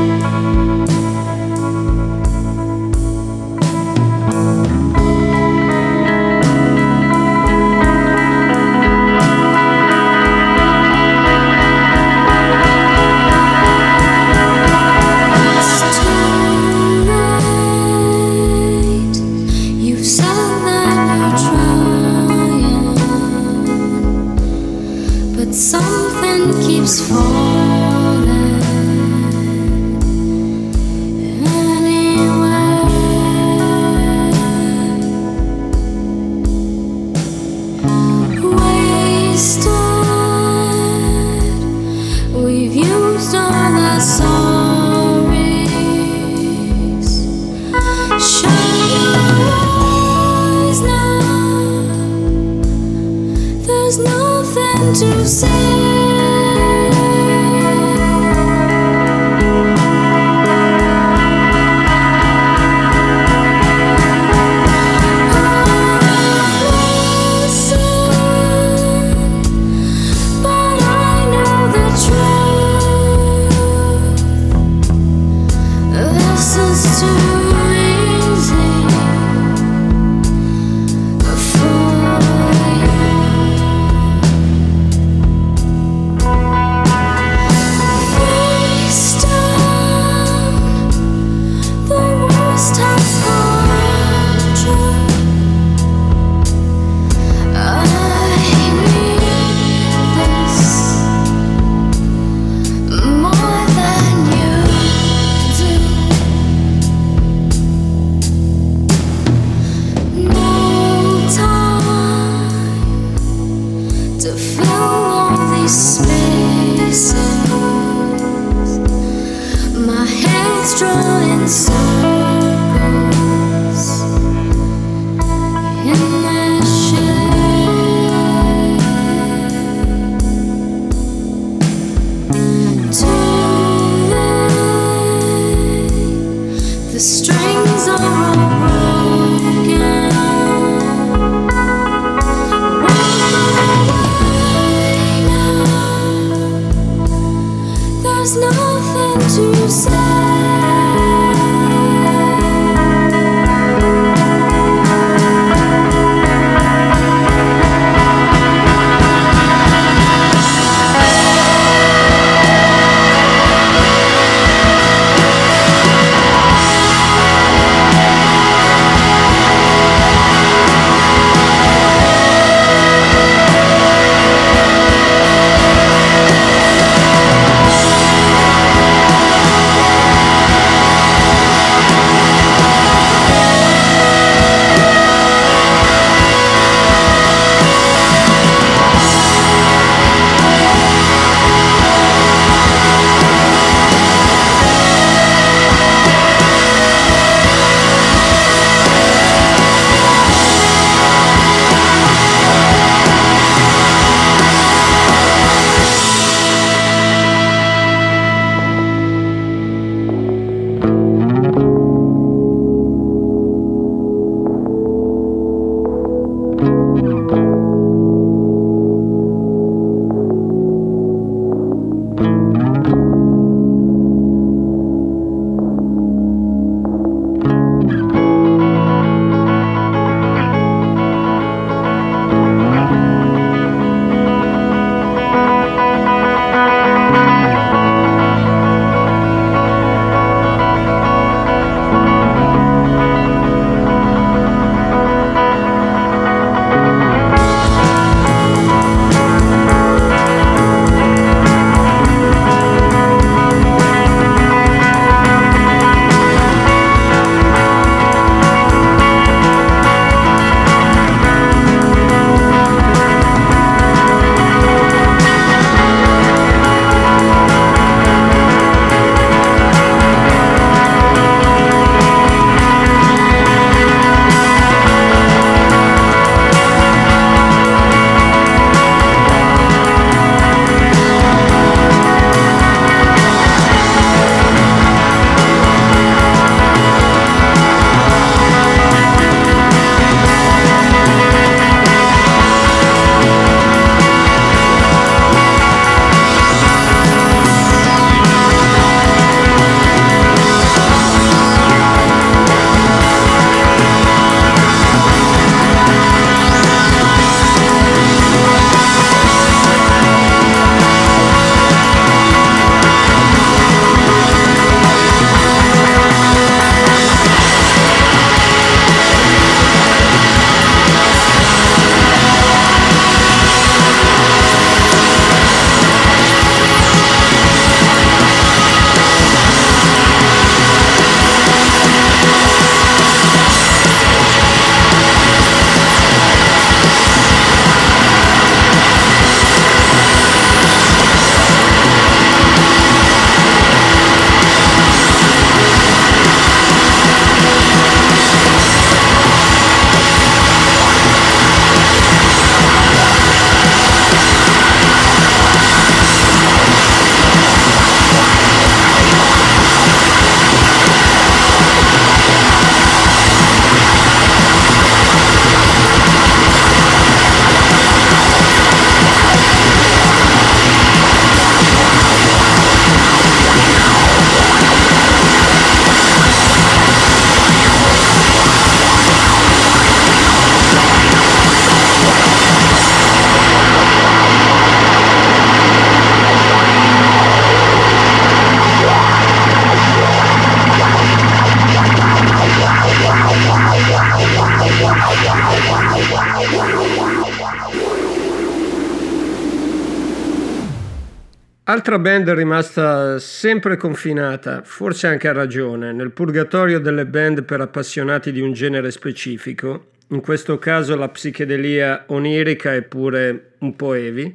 Altra 401.92 402.09
band 402.09 402.30
rimasta 402.30 403.20
sempre 403.20 403.76
confinata, 403.76 404.62
forse 404.63 405.08
anche 405.08 405.28
a 405.28 405.34
ragione, 405.34 405.92
nel 405.92 406.12
purgatorio 406.12 406.80
delle 406.80 407.05
band 407.05 407.43
per 407.43 407.59
appassionati 407.59 408.32
di 408.32 408.39
un 408.39 408.54
genere 408.54 408.92
specifico, 408.92 409.88
in 410.08 410.22
questo 410.22 410.58
caso 410.58 410.96
la 410.96 411.09
psichedelia 411.09 412.05
onirica 412.08 412.74
e 412.74 412.84
pure 412.84 413.55
un 413.58 413.76
po' 413.76 413.93
heavy, 413.93 414.34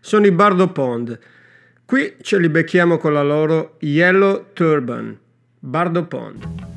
sono 0.00 0.26
i 0.26 0.32
Bardo 0.32 0.72
Pond. 0.72 1.16
Qui 1.84 2.16
ce 2.22 2.40
li 2.40 2.48
becchiamo 2.48 2.98
con 2.98 3.12
la 3.12 3.22
loro 3.22 3.76
Yellow 3.78 4.46
Turban, 4.52 5.16
Bardo 5.60 6.06
Pond. 6.06 6.75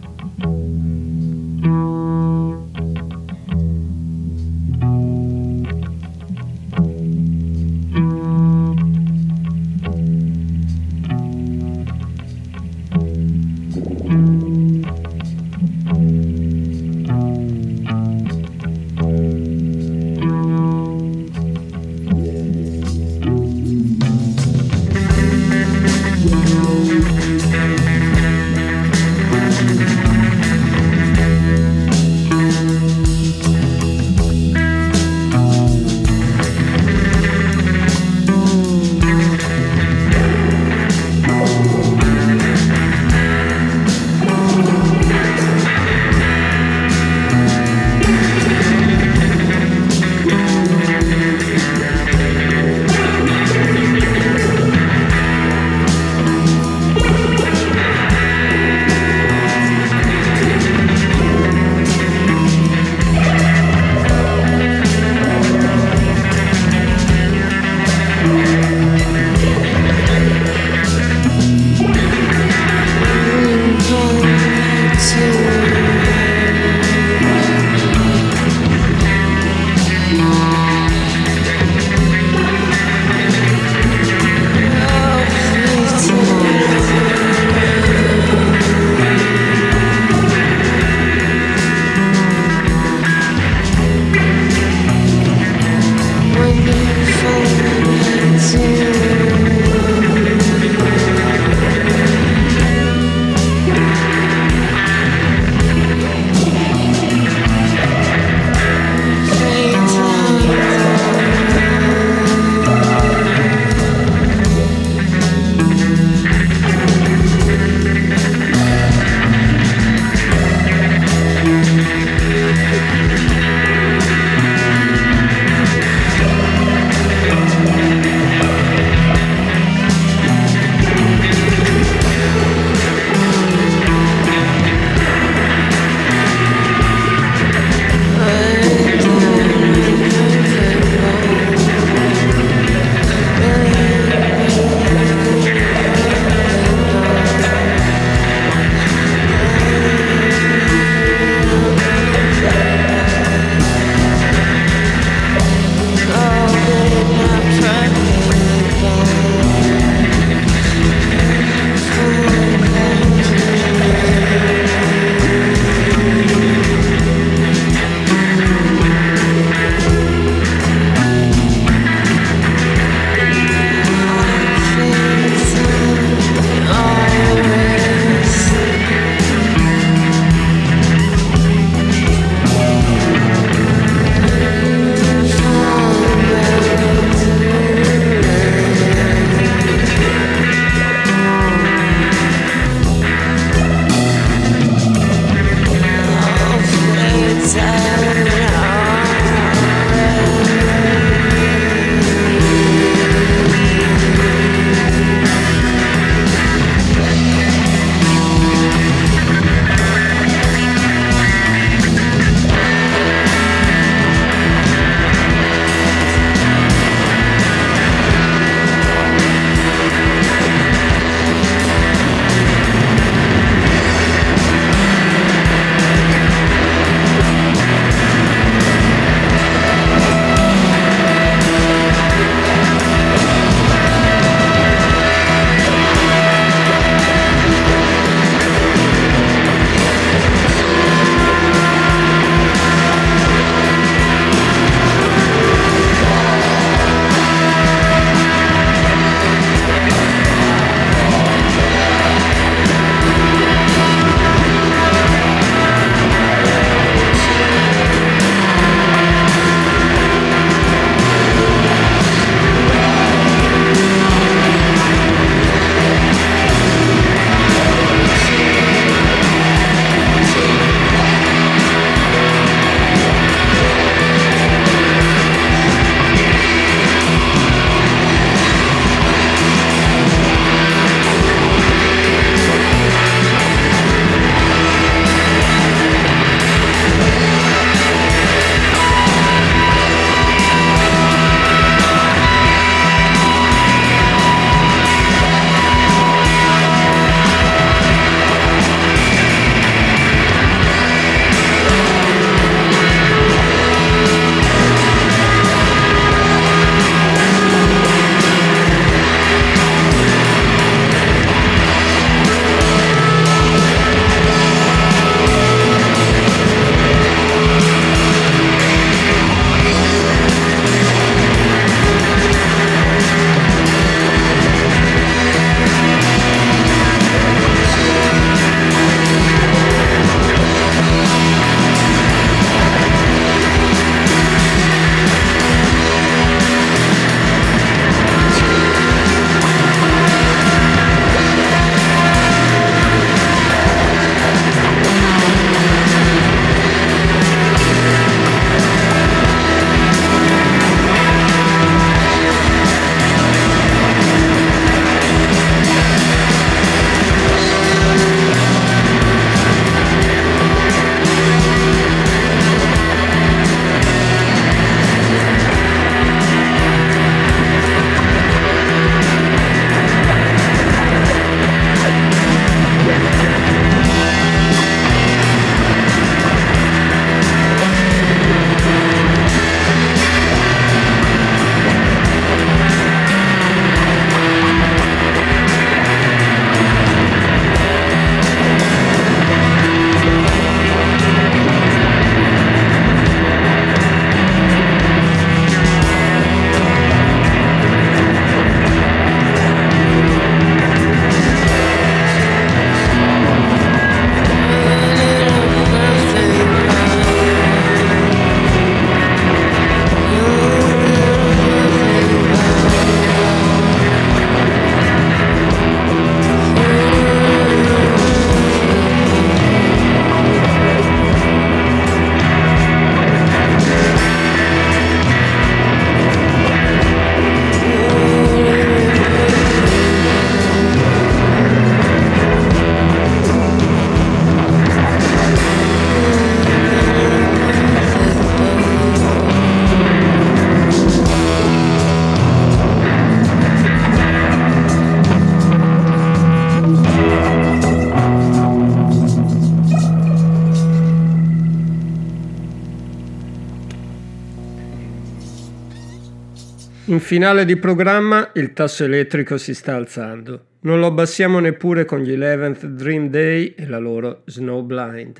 In 456.89 456.99
finale 456.99 457.45
di 457.45 457.55
programma 457.55 458.31
il 458.33 458.51
tasso 458.51 458.83
elettrico 458.83 459.37
si 459.37 459.53
sta 459.53 459.75
alzando. 459.75 460.45
Non 460.61 460.79
lo 460.79 460.87
abbassiamo 460.87 461.37
neppure 461.37 461.85
con 461.85 461.99
gli 461.99 462.17
11th 462.17 462.65
Dream 462.65 463.09
Day 463.09 463.53
e 463.55 463.67
la 463.67 463.77
loro 463.77 464.23
Snow 464.25 464.63
Blind. 464.63 465.19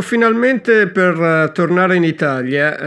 Stanno 0.00 0.02
finalmente 0.02 0.86
per 0.88 1.20
eh, 1.20 1.50
tornare 1.52 1.96
in 1.96 2.04
Italia, 2.04 2.78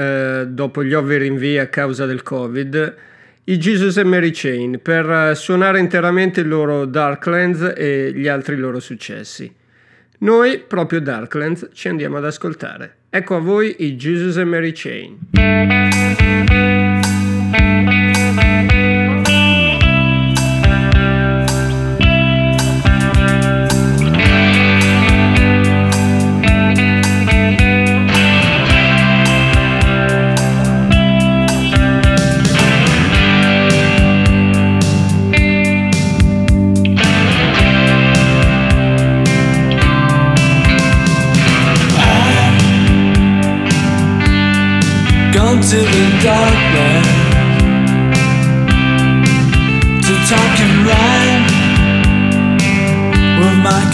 eh, 0.42 0.48
dopo 0.48 0.84
gli 0.84 0.94
ovvi 0.94 1.18
rinvii 1.18 1.60
a 1.60 1.68
causa 1.68 2.06
del 2.06 2.24
Covid, 2.24 2.96
i 3.46 3.58
Jesus 3.58 3.98
e 3.98 4.04
Mary 4.04 4.32
Chain 4.32 4.80
per 4.82 5.10
eh, 5.10 5.36
suonare 5.36 5.80
interamente 5.80 6.42
il 6.42 6.48
loro 6.48 6.86
Darklands 6.86 7.74
e 7.76 8.12
gli 8.16 8.28
altri 8.28 8.56
loro 8.56 8.80
successi. 8.80 9.52
Noi, 10.20 10.60
proprio 10.60 11.02
Darklands, 11.02 11.70
ci 11.74 11.88
andiamo 11.88 12.18
ad 12.18 12.26
ascoltare. 12.26 12.96
Ecco 13.10 13.36
a 13.36 13.40
voi 13.40 13.76
i 13.80 13.96
Jesus 13.96 14.38
e 14.38 14.44
Mary 14.44 14.72
Chain. 14.74 15.73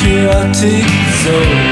chaotic 0.09 0.89
zone. 1.21 1.65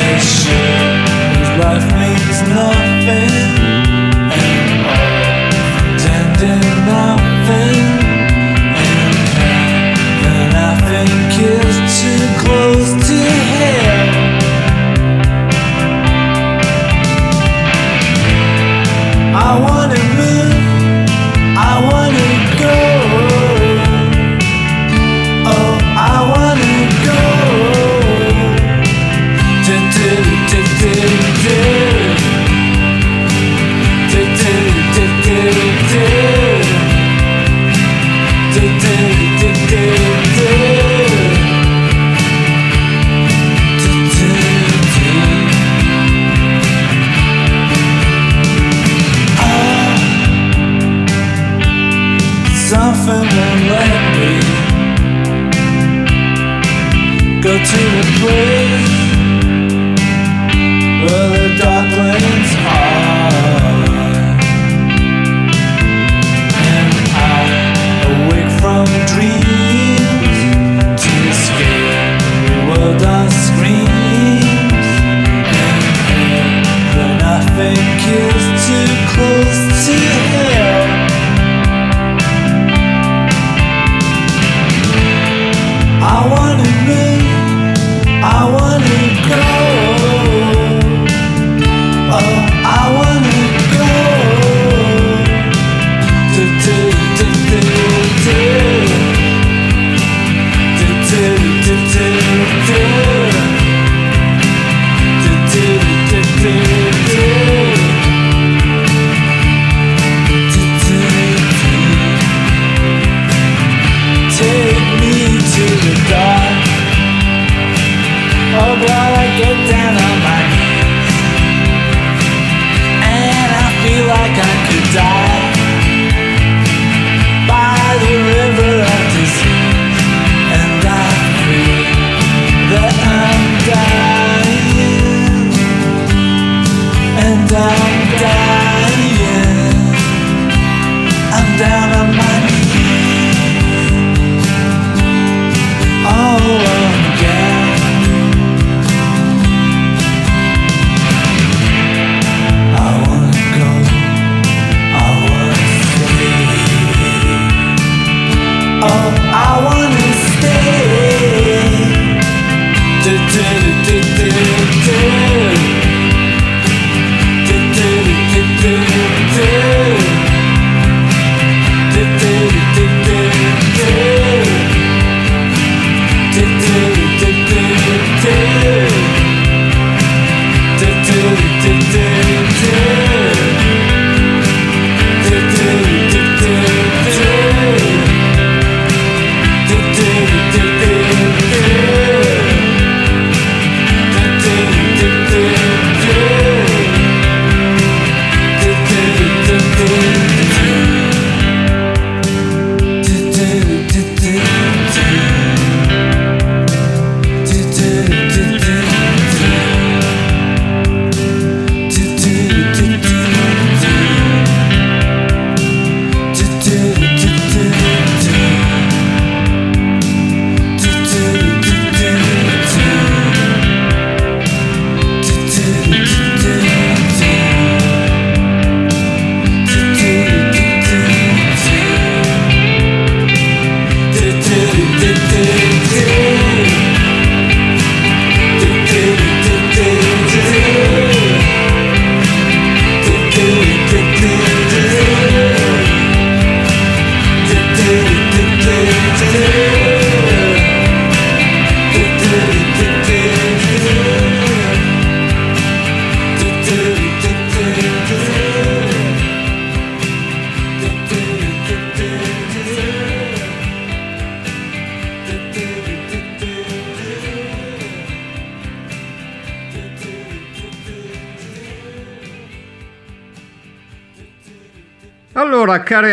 And 0.00 0.18
sure 0.34 0.92
his 1.36 1.50
life 1.62 1.86
means 2.00 2.38
nothing. 2.48 3.61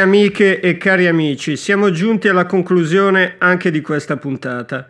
amiche 0.10 0.60
e 0.60 0.76
cari 0.77 1.06
amici, 1.06 1.56
siamo 1.56 1.91
giunti 1.91 2.27
alla 2.27 2.48
conclusione 2.48 3.36
anche 3.38 3.69
di 3.69 3.80
questa 3.80 4.18
puntata. 4.18 4.88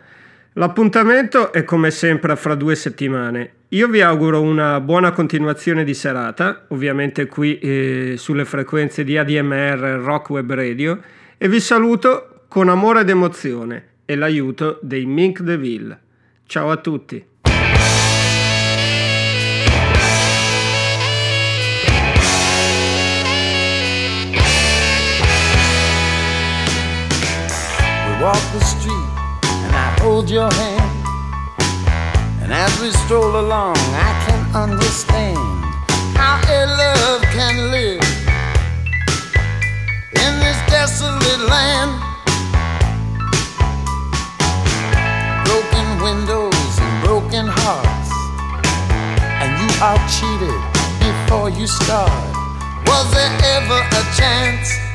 L'appuntamento 0.54 1.52
è 1.52 1.62
come 1.62 1.90
sempre 1.90 2.34
fra 2.36 2.54
due 2.54 2.74
settimane. 2.74 3.52
Io 3.68 3.86
vi 3.88 4.00
auguro 4.00 4.40
una 4.40 4.80
buona 4.80 5.12
continuazione 5.12 5.84
di 5.84 5.92
serata, 5.92 6.64
ovviamente 6.68 7.26
qui 7.26 7.58
eh, 7.58 8.14
sulle 8.16 8.46
frequenze 8.46 9.04
di 9.04 9.18
ADMR 9.18 10.00
Rock 10.02 10.30
Web 10.30 10.54
Radio, 10.54 10.98
e 11.36 11.48
vi 11.50 11.60
saluto 11.60 12.44
con 12.48 12.70
amore 12.70 13.00
ed 13.00 13.10
emozione 13.10 13.88
e 14.06 14.16
l'aiuto 14.16 14.78
dei 14.80 15.04
Mink 15.04 15.42
DeVille. 15.42 15.98
Ciao 16.46 16.70
a 16.70 16.78
tutti! 16.78 17.29
Walk 28.20 28.42
the 28.52 28.60
street 28.60 29.08
and 29.64 29.72
I 29.74 29.96
hold 30.02 30.28
your 30.28 30.52
hand. 30.52 30.92
And 32.42 32.52
as 32.52 32.72
we 32.80 32.90
stroll 32.90 33.40
along, 33.40 33.76
I 33.96 34.12
can 34.26 34.42
understand 34.54 35.38
how 36.20 36.36
a 36.44 36.60
love 36.82 37.22
can 37.32 37.70
live 37.70 38.04
in 40.20 40.32
this 40.44 40.58
desolate 40.68 41.44
land. 41.48 41.92
Broken 45.48 45.88
windows 46.04 46.72
and 46.84 46.92
broken 47.02 47.46
hearts, 47.48 48.10
and 49.40 49.50
you 49.62 49.70
are 49.80 50.00
cheated 50.12 50.60
before 51.00 51.48
you 51.48 51.66
start. 51.66 52.12
Was 52.84 53.06
there 53.14 53.32
ever 53.56 53.80
a 53.80 54.02
chance? 54.14 54.89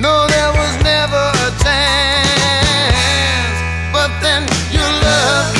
No, 0.00 0.26
there 0.28 0.52
was 0.54 0.82
never 0.82 1.24
a 1.46 1.50
chance. 1.62 2.88
But 3.92 4.10
then 4.22 4.48
you 4.72 4.80
love, 4.80 5.59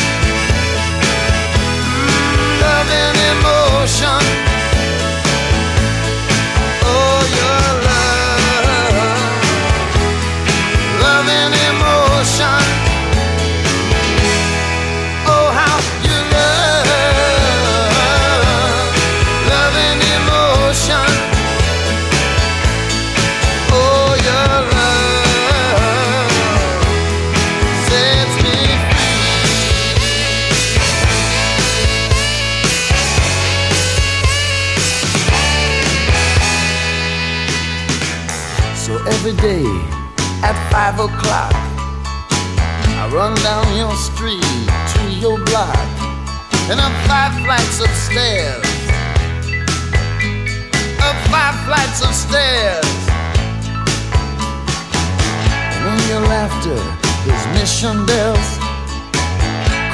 connection 57.81 58.05
bells, 58.05 58.59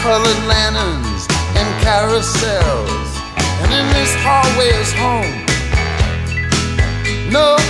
colored 0.03 0.43
lanterns 0.49 1.27
and 1.55 1.69
carousels. 1.85 3.11
And 3.63 3.73
in 3.73 3.87
this 3.95 4.13
hallway 4.27 4.71
is 4.75 4.93
home. 4.93 5.47
No 7.31 7.66